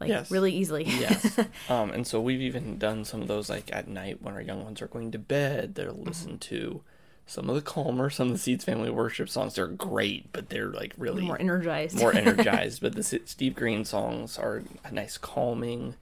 like 0.00 0.08
Yes. 0.08 0.30
really 0.30 0.52
easily. 0.52 0.84
yes 0.84 1.38
um 1.68 1.90
and 1.90 2.06
so 2.06 2.20
we've 2.20 2.40
even 2.40 2.78
done 2.78 3.04
some 3.04 3.20
of 3.22 3.28
those 3.28 3.48
like 3.50 3.70
at 3.72 3.86
night 3.88 4.22
when 4.22 4.34
our 4.34 4.40
young 4.40 4.64
ones 4.64 4.80
are 4.82 4.86
going 4.88 5.10
to 5.12 5.18
bed 5.18 5.74
they'll 5.74 5.92
listen 5.92 6.38
to 6.38 6.82
some 7.26 7.48
of 7.48 7.54
the 7.54 7.62
calmer 7.62 8.10
some 8.10 8.28
of 8.28 8.32
the 8.32 8.38
seeds 8.38 8.64
family 8.64 8.90
worship 8.90 9.28
songs 9.28 9.54
they're 9.54 9.66
great 9.66 10.32
but 10.32 10.48
they're 10.48 10.70
like 10.72 10.94
really 10.98 11.22
More 11.24 11.38
energized. 11.40 11.96
more 11.98 12.12
energized 12.16 12.80
but 12.80 12.94
the 12.96 13.02
steve 13.04 13.54
green 13.54 13.84
songs 13.84 14.38
are 14.38 14.62
a 14.84 14.90
nice 14.90 15.16
calming 15.18 15.94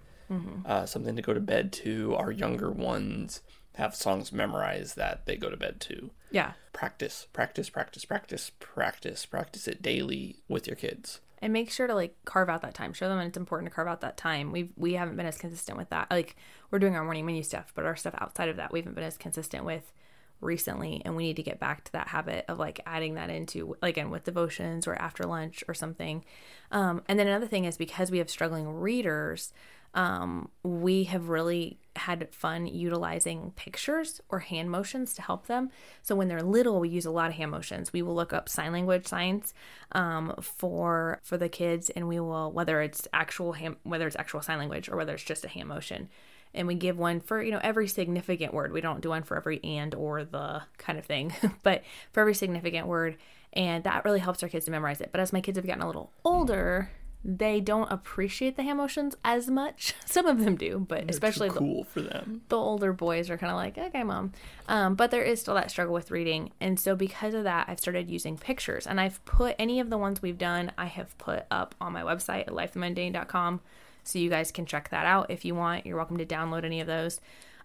uh, 0.67 0.85
something 0.85 1.17
to 1.17 1.23
go 1.23 1.33
to 1.33 1.41
bed 1.41 1.73
to 1.73 2.15
our 2.17 2.31
younger 2.31 2.71
ones 2.71 3.41
have 3.77 3.95
songs 3.95 4.31
memorized 4.31 4.95
that 4.97 5.25
they 5.25 5.37
go 5.37 5.49
to 5.49 5.57
bed 5.57 5.81
to 5.81 6.11
yeah. 6.31 6.53
practice 6.75 7.27
practice 7.33 7.71
practice 7.71 8.05
practice 8.05 8.51
practice 8.59 9.25
practice 9.25 9.67
it 9.67 9.81
daily 9.81 10.37
with 10.47 10.67
your 10.67 10.77
kids 10.77 11.21
and 11.41 11.53
make 11.53 11.71
sure 11.71 11.87
to 11.87 11.95
like 11.95 12.17
carve 12.25 12.49
out 12.49 12.63
that 12.63 12.75
time. 12.75 12.93
Show 12.93 13.09
them 13.09 13.19
and 13.19 13.29
it's 13.29 13.37
important 13.37 13.71
to 13.71 13.75
carve 13.75 13.89
out 13.89 14.01
that 14.01 14.17
time. 14.17 14.53
We've 14.53 14.71
we 14.77 14.95
haven't 14.95 15.17
been 15.17 15.27
as 15.27 15.39
consistent 15.39 15.79
with 15.79 15.91
that. 15.91 16.11
Like 16.11 16.37
we're 16.71 16.79
doing 16.79 16.97
our 16.97 17.05
morning 17.05 17.27
menu 17.27 17.43
stuff 17.43 17.73
but 17.75 17.85
our 17.85 17.97
stuff 17.97 18.15
outside 18.19 18.49
of 18.49 18.57
that 18.57 18.73
we 18.73 18.81
haven't 18.81 18.95
been 18.95 19.05
as 19.05 19.17
consistent 19.17 19.65
with 19.65 19.93
recently 20.41 21.03
and 21.05 21.17
we 21.17 21.25
need 21.25 21.37
to 21.37 21.43
get 21.43 21.59
back 21.59 21.83
to 21.85 21.93
that 21.93 22.09
habit 22.09 22.45
of 22.49 22.59
like 22.59 22.81
adding 22.87 23.15
that 23.15 23.31
into 23.31 23.77
again 23.83 24.11
with 24.11 24.25
devotions 24.25 24.87
or 24.87 24.95
after 24.95 25.25
lunch 25.25 25.65
or 25.69 25.75
something. 25.75 26.25
Um, 26.71 27.03
and 27.09 27.19
then 27.19 27.27
another 27.27 27.49
thing 27.49 27.65
is 27.65 27.77
because 27.77 28.11
we 28.11 28.19
have 28.19 28.31
struggling 28.31 28.69
readers 28.69 29.53
um, 29.95 30.51
we 30.63 31.05
have 31.05 31.29
really 31.29 31.79
had 31.97 32.33
fun 32.33 32.67
utilizing 32.67 33.53
pictures 33.57 34.21
or 34.29 34.39
hand 34.41 34.71
motions 34.71 35.15
to 35.15 35.23
help 35.23 35.47
them. 35.47 35.71
So 36.03 36.15
when 36.15 36.29
they're 36.29 36.43
little, 36.43 36.81
we 36.81 36.89
use 36.89 37.05
a 37.05 37.11
lot 37.11 37.29
of 37.29 37.35
hand 37.35 37.51
motions. 37.51 37.93
We 37.93 38.03
will 38.03 38.15
look 38.15 38.33
up 38.33 38.49
sign 38.49 38.73
language 38.73 39.07
signs 39.07 39.53
um, 39.93 40.35
for 40.41 41.21
for 41.23 41.37
the 41.37 41.49
kids, 41.49 41.91
and 41.91 42.09
we 42.09 42.21
will 42.21 42.53
whether 42.53 42.81
it's 42.81 43.09
actual 43.13 43.53
hand, 43.55 43.77
whether 43.83 44.07
it's 44.07 44.17
actual 44.17 44.43
sign 44.43 44.59
language 44.59 44.89
or 44.89 44.97
whether 44.97 45.15
it's 45.15 45.25
just 45.25 45.45
a 45.45 45.49
hand 45.49 45.69
motion. 45.69 46.09
And 46.55 46.67
we 46.67 46.75
give 46.75 46.97
one 46.99 47.21
for 47.21 47.43
you 47.43 47.51
know 47.51 47.61
every 47.63 47.89
significant 47.89 48.55
word. 48.55 48.73
We 48.73 48.81
don't 48.81 49.01
do 49.01 49.11
one 49.11 49.23
for 49.23 49.37
every 49.37 49.63
and 49.63 49.95
or 49.95 50.25
the 50.25 50.63
kind 50.79 50.99
of 50.99 51.05
thing, 51.05 51.35
but 51.63 51.83
for 52.13 52.21
every 52.21 52.35
significant 52.35 52.87
word, 52.87 53.17
and 53.53 53.85
that 53.85 54.05
really 54.05 54.21
helps 54.21 54.43
our 54.43 54.49
kids 54.49 54.65
to 54.67 54.71
memorize 54.71 55.01
it. 55.01 55.11
But 55.13 55.21
as 55.21 55.33
my 55.33 55.41
kids 55.41 55.59
have 55.59 55.67
gotten 55.67 55.83
a 55.83 55.87
little 55.87 56.13
older, 56.25 56.91
they 57.25 57.61
don't 57.61 57.91
appreciate 57.91 58.57
the 58.57 58.63
hand 58.63 58.79
motions 58.79 59.17
as 59.25 59.49
much. 59.51 59.95
Some 60.07 60.27
of 60.27 60.45
them 60.45 60.57
do, 60.57 60.85
but 60.89 61.11
especially 61.11 61.51
Too 61.51 61.55
the, 61.79 61.85
for 61.85 62.01
them 62.01 62.43
the 62.49 62.57
older 62.57 62.93
boys 62.93 63.29
are 63.29 63.37
kind 63.37 63.51
of 63.51 63.57
like, 63.57 63.77
okay, 63.77 64.03
mom. 64.05 64.33
Um, 64.69 64.95
but 64.95 65.11
there 65.11 65.23
is 65.23 65.41
still 65.41 65.55
that 65.55 65.71
struggle 65.71 65.95
with 65.95 66.11
reading. 66.11 66.53
And 66.61 66.79
so 66.79 66.95
because 66.95 67.35
of 67.35 67.45
that, 67.45 67.69
I've 67.69 67.81
started 67.81 68.09
using 68.09 68.39
pictures. 68.39 68.87
And 68.87 69.01
I've 69.01 69.25
put 69.25 69.57
any 69.59 69.81
of 69.81 69.91
the 69.91 69.99
ones 69.99 70.23
we've 70.23 70.39
done, 70.39 70.73
I 70.79 70.87
have 70.87 71.17
put 71.19 71.45
up 71.51 71.75
on 71.81 71.93
my 71.93 72.03
website 72.03 72.43
at 72.43 72.49
lifemundane.com. 72.49 73.61
So 74.05 74.19
you 74.19 74.31
guys 74.31 74.51
can 74.51 74.65
check 74.65 74.89
that 74.91 75.05
out 75.05 75.31
if 75.31 75.45
you 75.45 75.55
want. 75.55 75.85
You're 75.85 75.97
welcome 75.97 76.19
to 76.19 76.27
download 76.27 76.65
any 76.65 76.81
of 76.81 76.87
those. 76.87 77.21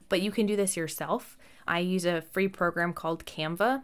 But 0.09 0.21
you 0.21 0.31
can 0.31 0.45
do 0.45 0.55
this 0.55 0.75
yourself. 0.75 1.37
I 1.67 1.79
use 1.79 2.05
a 2.05 2.21
free 2.21 2.47
program 2.47 2.91
called 2.93 3.25
Canva. 3.25 3.83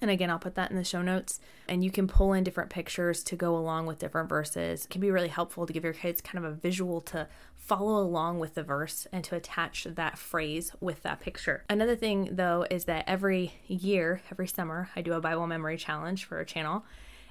And 0.00 0.10
again, 0.10 0.30
I'll 0.30 0.38
put 0.38 0.54
that 0.54 0.70
in 0.70 0.76
the 0.76 0.84
show 0.84 1.02
notes. 1.02 1.40
And 1.68 1.84
you 1.84 1.90
can 1.90 2.08
pull 2.08 2.32
in 2.32 2.42
different 2.42 2.70
pictures 2.70 3.22
to 3.24 3.36
go 3.36 3.56
along 3.56 3.86
with 3.86 3.98
different 3.98 4.28
verses. 4.28 4.84
It 4.84 4.90
can 4.90 5.00
be 5.00 5.10
really 5.10 5.28
helpful 5.28 5.66
to 5.66 5.72
give 5.72 5.84
your 5.84 5.92
kids 5.92 6.20
kind 6.20 6.44
of 6.44 6.50
a 6.50 6.54
visual 6.54 7.00
to 7.02 7.28
follow 7.56 8.02
along 8.02 8.38
with 8.38 8.54
the 8.54 8.62
verse 8.62 9.06
and 9.12 9.22
to 9.24 9.36
attach 9.36 9.84
that 9.84 10.18
phrase 10.18 10.72
with 10.80 11.02
that 11.02 11.20
picture. 11.20 11.64
Another 11.68 11.96
thing, 11.96 12.30
though, 12.32 12.66
is 12.70 12.86
that 12.86 13.04
every 13.06 13.52
year, 13.66 14.22
every 14.30 14.48
summer, 14.48 14.88
I 14.96 15.02
do 15.02 15.12
a 15.12 15.20
Bible 15.20 15.46
memory 15.46 15.76
challenge 15.76 16.24
for 16.24 16.38
our 16.38 16.44
channel. 16.44 16.84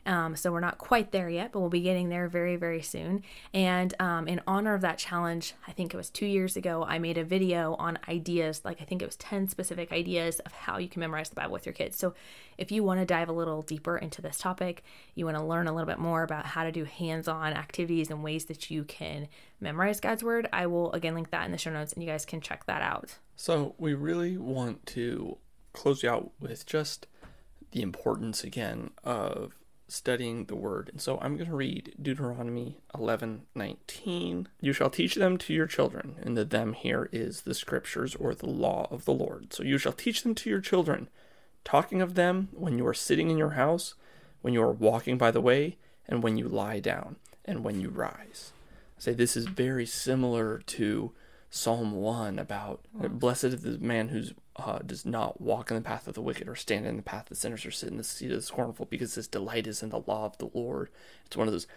Um, 0.06 0.36
so 0.36 0.52
we're 0.52 0.60
not 0.60 0.78
quite 0.78 1.12
there 1.12 1.30
yet, 1.30 1.52
but 1.52 1.60
we'll 1.60 1.70
be 1.70 1.82
getting 1.82 2.10
there 2.10 2.28
very, 2.28 2.56
very 2.56 2.82
soon. 2.82 3.24
And 3.54 3.94
um, 4.00 4.28
in 4.28 4.42
honor 4.48 4.74
of 4.74 4.82
that 4.82 4.98
challenge, 4.98 5.54
I 5.68 5.72
think 5.72 5.94
it 5.94 5.98
was 5.98 6.10
two 6.10 6.26
years 6.26 6.56
ago, 6.56 6.86
I 6.88 7.00
made 7.00 7.18
a 7.18 7.24
video 7.24 7.76
on 7.76 8.00
ideas. 8.08 8.62
Like 8.64 8.82
I 8.82 8.86
think 8.86 9.02
it 9.02 9.06
was 9.06 9.16
10 9.18 9.48
specific 9.48 9.92
ideas 9.92 10.40
of 10.40 10.52
how 10.52 10.78
you 10.78 10.88
can 10.88 11.00
memorize 11.00 11.30
the 11.30 11.36
Bible 11.36 11.54
with 11.54 11.66
your 11.66 11.74
kids. 11.74 11.98
So 11.98 12.14
if 12.58 12.72
you 12.72 12.84
want 12.84 13.00
to 13.00 13.06
dive 13.06 13.30
a 13.30 13.34
little 13.34 13.62
deeper 13.62 13.98
into 13.98 14.22
this 14.22 14.38
topic, 14.38 14.84
you 15.16 15.26
want 15.26 15.38
to 15.38 15.44
learn 15.44 15.68
a 15.68 15.74
little 15.74 15.88
bit 15.88 16.00
more 16.00 16.24
about 16.24 16.46
how 16.46 16.64
to 16.64 16.72
do 16.72 16.84
hands 16.84 17.28
on 17.28 17.54
activities 17.54 18.10
and 18.10 18.24
ways 18.24 18.46
that 18.46 18.70
you 18.70 18.84
can 18.84 19.28
memorize 19.62 20.00
God's 20.00 20.24
Word, 20.24 20.48
I 20.54 20.68
will 20.68 20.92
again 20.94 21.16
link 21.16 21.32
that 21.32 21.46
in 21.46 21.52
the 21.52 21.58
show 21.58 21.72
notes 21.72 21.94
and 21.94 22.04
you 22.04 22.10
guys 22.10 22.26
can 22.26 22.42
check 22.42 22.66
that 22.66 22.82
out. 22.82 23.18
So 23.36 23.76
we 23.78 23.94
really 23.94 24.38
want 24.38 24.86
to 24.88 25.38
close 25.74 26.04
you 26.04 26.10
out 26.10 26.32
with 26.40 26.66
just 26.66 27.08
the 27.72 27.82
importance 27.82 28.44
again 28.44 28.92
of 29.04 29.54
studying 29.92 30.46
the 30.46 30.56
word. 30.56 30.90
And 30.92 31.02
so 31.02 31.18
I'm 31.22 31.36
going 31.36 31.50
to 31.50 31.56
read 31.56 31.96
Deuteronomy 32.02 32.78
11:19. 32.94 34.48
You 34.62 34.74
shall 34.74 34.90
teach 34.90 35.16
them 35.16 35.38
to 35.38 35.54
your 35.54 35.68
children, 35.68 36.16
and 36.22 36.38
the 36.38 36.46
them 36.46 36.74
here 36.74 37.10
is 37.12 37.42
the 37.42 37.54
scriptures 37.54 38.16
or 38.16 38.34
the 38.34 38.50
law 38.50 38.88
of 38.92 39.06
the 39.06 39.14
Lord. 39.14 39.54
So 39.54 39.64
you 39.64 39.78
shall 39.78 39.94
teach 39.94 40.24
them 40.24 40.36
to 40.36 40.50
your 40.50 40.62
children, 40.62 41.10
talking 41.64 42.02
of 42.02 42.16
them 42.16 42.50
when 42.52 42.78
you 42.78 42.86
are 42.88 42.94
sitting 42.94 43.30
in 43.30 43.38
your 43.38 43.52
house, 43.52 43.96
when 44.42 44.54
you 44.54 44.62
are 44.62 44.72
walking 44.72 45.18
by 45.18 45.32
the 45.32 45.42
way, 45.42 45.78
and 46.08 46.24
when 46.24 46.38
you 46.38 46.48
lie 46.48 46.80
down, 46.80 47.18
and 47.46 47.64
when 47.64 47.82
you 47.82 47.90
rise. 47.90 48.54
I 48.98 49.02
say 49.02 49.14
this 49.14 49.38
is 49.38 49.46
very 49.46 49.86
similar 49.86 50.60
to 50.68 51.14
Psalm 51.50 51.94
1 51.94 52.38
about 52.38 52.86
blessed 52.94 53.46
is 53.46 53.62
the 53.64 53.78
man 53.80 54.10
who 54.10 54.24
uh, 54.66 54.80
does 54.80 55.06
not 55.06 55.42
walk 55.42 55.72
in 55.72 55.76
the 55.76 55.82
path 55.82 56.08
of 56.08 56.14
the 56.14 56.22
wicked 56.22 56.48
or 56.48 56.56
stand 56.56 56.86
in 56.86 56.98
the 56.98 57.02
path 57.02 57.24
of 57.24 57.30
the 57.30 57.36
sinners 57.36 57.66
or 57.66 57.72
sit 57.72 57.90
in 57.90 57.98
the 57.98 58.04
seat 58.04 58.32
of 58.32 58.38
the 58.38 58.42
scornful 58.42 58.86
because 58.86 59.16
his 59.16 59.28
delight 59.28 59.68
is 59.68 59.84
in 59.84 59.90
the 59.90 60.04
law 60.06 60.26
of 60.26 60.38
the 60.38 60.50
Lord. 60.54 60.90
It's 61.26 61.38
one 61.38 61.48
of 61.48 61.54
those, 61.54 61.68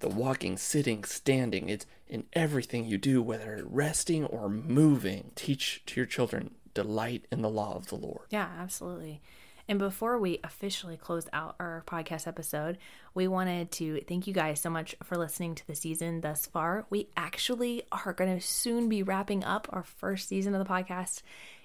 the 0.00 0.08
walking, 0.08 0.56
sitting, 0.56 1.04
standing, 1.04 1.68
it's 1.68 1.86
in 2.08 2.24
everything 2.32 2.84
you 2.84 2.98
do, 2.98 3.22
whether 3.22 3.62
resting 3.64 4.24
or 4.24 4.48
moving. 4.48 5.32
Teach 5.34 5.82
to 5.86 6.00
your 6.00 6.06
children, 6.06 6.52
delight 6.74 7.26
in 7.30 7.42
the 7.42 7.50
law 7.50 7.74
of 7.74 7.88
the 7.88 7.96
Lord. 7.96 8.26
Yeah, 8.30 8.48
absolutely. 8.58 9.20
And 9.68 9.78
before 9.78 10.18
we 10.18 10.40
officially 10.42 10.96
close 10.96 11.28
out 11.30 11.54
our 11.60 11.84
podcast 11.86 12.26
episode, 12.26 12.78
we 13.12 13.28
wanted 13.28 13.70
to 13.72 14.00
thank 14.08 14.26
you 14.26 14.32
guys 14.32 14.62
so 14.62 14.70
much 14.70 14.96
for 15.04 15.18
listening 15.18 15.54
to 15.56 15.66
the 15.66 15.74
season 15.74 16.22
thus 16.22 16.46
far. 16.46 16.86
We 16.88 17.08
actually 17.18 17.82
are 17.92 18.14
going 18.14 18.34
to 18.34 18.44
soon 18.44 18.88
be 18.88 19.02
wrapping 19.02 19.44
up 19.44 19.68
our 19.70 19.82
first 19.82 20.28
season 20.28 20.54
of 20.54 20.66
the 20.66 20.72
podcast. 20.72 21.20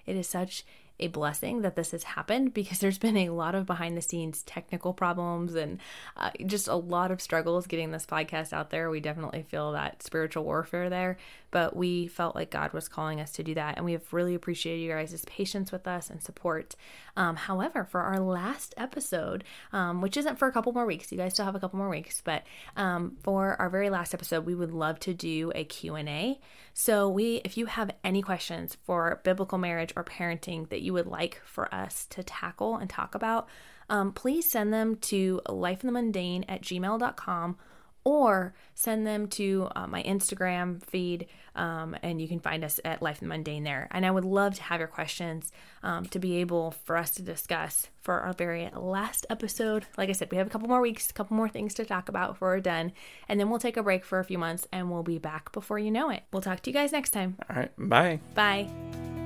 It 0.06 0.16
is 0.16 0.28
such 0.28 0.64
a 1.00 1.08
blessing 1.08 1.62
that 1.62 1.76
this 1.76 1.92
has 1.92 2.04
happened 2.04 2.54
because 2.54 2.80
there's 2.80 2.98
been 2.98 3.18
a 3.18 3.30
lot 3.30 3.56
of 3.56 3.66
behind 3.66 3.98
the 3.98 4.02
scenes 4.02 4.44
technical 4.44 4.94
problems 4.94 5.56
and 5.56 5.80
uh, 6.18 6.32
just 6.46 6.68
a 6.68 6.76
lot 6.76 7.12
of 7.12 7.22
struggles 7.22 7.68
getting 7.68 7.92
this 7.92 8.06
podcast 8.06 8.54
out 8.54 8.70
there. 8.70 8.90
We 8.90 9.00
definitely 9.00 9.44
feel 9.44 9.72
that 9.74 10.04
spiritual 10.04 10.44
warfare 10.44 10.90
there, 10.90 11.18
but 11.52 11.76
we 11.76 12.08
felt 12.08 12.36
like 12.36 12.52
God 12.52 12.74
was 12.74 12.88
calling 12.88 13.20
us 13.20 13.32
to 13.34 13.44
do 13.44 13.54
that. 13.56 13.78
And 13.78 13.86
we 13.86 13.94
have 13.94 14.14
really 14.14 14.36
appreciated 14.36 14.82
you 14.82 14.92
guys' 14.92 15.24
patience 15.26 15.72
with 15.72 15.88
us 15.88 16.10
and 16.10 16.22
support. 16.22 16.76
Um, 17.16 17.36
however, 17.36 17.86
for 17.86 18.02
our 18.02 18.20
last 18.20 18.74
episode, 18.78 19.44
um, 19.72 20.02
which 20.02 20.18
isn't 20.18 20.40
for 20.40 20.48
a 20.48 20.52
couple 20.52 20.74
more 20.74 20.86
weeks, 20.86 21.12
you 21.12 21.18
guys 21.18 21.34
still 21.34 21.46
have 21.46 21.56
a 21.56 21.60
couple 21.60 21.78
more 21.78 21.90
weeks, 21.90 22.22
but 22.24 22.44
um, 22.76 23.18
for 23.24 23.56
our 23.60 23.70
very 23.70 23.90
last 23.90 24.14
episode, 24.14 24.46
we 24.46 24.56
would 24.56 24.72
love 24.72 25.00
to 25.02 25.14
do 25.14 25.52
a 25.54 25.64
Q&A. 25.64 26.40
So 26.74 27.08
we, 27.08 27.36
if 27.46 27.56
you 27.56 27.68
have 27.68 27.92
any 28.04 28.24
questions 28.24 28.78
for 28.84 29.22
biblical 29.24 29.60
marriage 29.60 29.94
or 29.96 30.04
parenting 30.04 30.70
that 30.70 30.82
you 30.84 30.94
would 30.94 31.08
like 31.08 31.42
for 31.46 31.74
us 31.74 32.06
to 32.12 32.24
tackle 32.24 32.78
and 32.78 32.90
talk 32.90 33.16
about, 33.16 33.48
um, 33.90 34.12
please 34.12 34.50
send 34.50 34.74
them 34.74 34.96
to 34.98 35.42
lifeinthemundane 35.48 36.46
at 36.48 36.62
gmail.com 36.62 37.58
or 38.06 38.54
send 38.76 39.08
them 39.08 39.28
to 39.28 39.70
uh, 39.76 39.88
my 39.88 40.04
Instagram 40.04 40.84
feed, 40.84 41.28
um, 41.56 41.96
and 42.04 42.22
you 42.22 42.28
can 42.28 42.40
find 42.40 42.64
us 42.64 42.80
at 42.84 43.02
Life 43.02 43.22
in 43.22 43.28
the 43.28 43.34
Mundane 43.34 43.64
there. 43.64 43.88
And 43.92 44.06
I 44.06 44.12
would 44.12 44.26
love 44.26 44.56
to 44.56 44.64
have 44.64 44.80
your 44.80 44.88
questions 44.88 45.52
um, 45.84 46.06
to 46.08 46.20
be 46.20 46.38
able 46.38 46.72
for 46.84 46.98
us 46.98 47.12
to 47.12 47.22
discuss 47.22 47.88
for 48.02 48.20
our 48.22 48.34
very 48.34 48.70
last 48.76 49.26
episode. 49.30 49.86
Like 49.98 50.10
I 50.10 50.14
said, 50.14 50.32
we 50.32 50.38
have 50.38 50.48
a 50.48 50.50
couple 50.50 50.68
more 50.68 50.82
weeks, 50.82 51.10
a 51.10 51.14
couple 51.14 51.38
more 51.38 51.50
things 51.50 51.74
to 51.76 51.86
talk 51.86 52.10
about 52.10 52.34
before 52.34 52.50
we're 52.50 52.60
done, 52.60 52.92
and 53.30 53.40
then 53.40 53.50
we'll 53.50 53.60
take 53.60 53.78
a 53.78 53.84
break 53.84 54.04
for 54.04 54.20
a 54.20 54.26
few 54.26 54.38
months, 54.38 54.68
and 54.72 54.92
we'll 54.92 55.04
be 55.04 55.20
back 55.20 55.52
before 55.52 55.80
you 55.80 55.92
know 55.92 56.10
it. 56.10 56.24
We'll 56.32 56.42
talk 56.42 56.62
to 56.62 56.70
you 56.70 56.74
guys 56.74 56.92
next 56.92 57.12
time. 57.12 57.38
All 57.50 57.56
right, 57.56 57.72
bye. 57.78 58.20
Bye. 58.36 59.23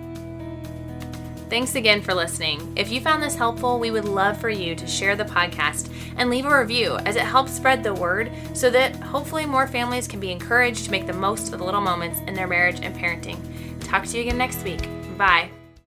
Thanks 1.50 1.76
again 1.76 2.02
for 2.02 2.14
listening. 2.14 2.74
If 2.76 2.92
you 2.92 3.00
found 3.00 3.24
this 3.24 3.36
helpful, 3.36 3.80
we 3.80 3.90
would 3.90 4.04
love 4.04 4.38
for 4.40 4.50
you 4.50 4.76
to 4.76 4.86
share 4.86 5.16
the 5.16 5.24
podcast 5.24 5.90
and 6.18 6.30
leave 6.30 6.46
a 6.46 6.60
review 6.60 6.98
as 7.06 7.16
it 7.16 7.22
helps 7.22 7.54
spread 7.54 7.84
the 7.84 7.94
word 7.94 8.32
so 8.54 8.70
that 8.70 8.96
hopefully 8.98 9.46
more 9.46 9.66
families 9.66 10.10
can 10.10 10.20
be 10.20 10.32
encouraged 10.32 10.84
to 10.86 10.92
make 10.92 11.08
the 11.08 11.14
most 11.14 11.54
of 11.54 11.60
the 11.60 11.66
little 11.66 11.82
moments 11.82 12.20
in 12.28 12.34
their 12.34 12.48
marriage 12.48 12.82
and 12.82 12.94
parenting. 12.96 13.40
Talk 13.80 14.06
to 14.08 14.18
you 14.18 14.24
again 14.24 14.38
next 14.38 14.64
week. 14.64 14.90
Bye. 15.18 15.50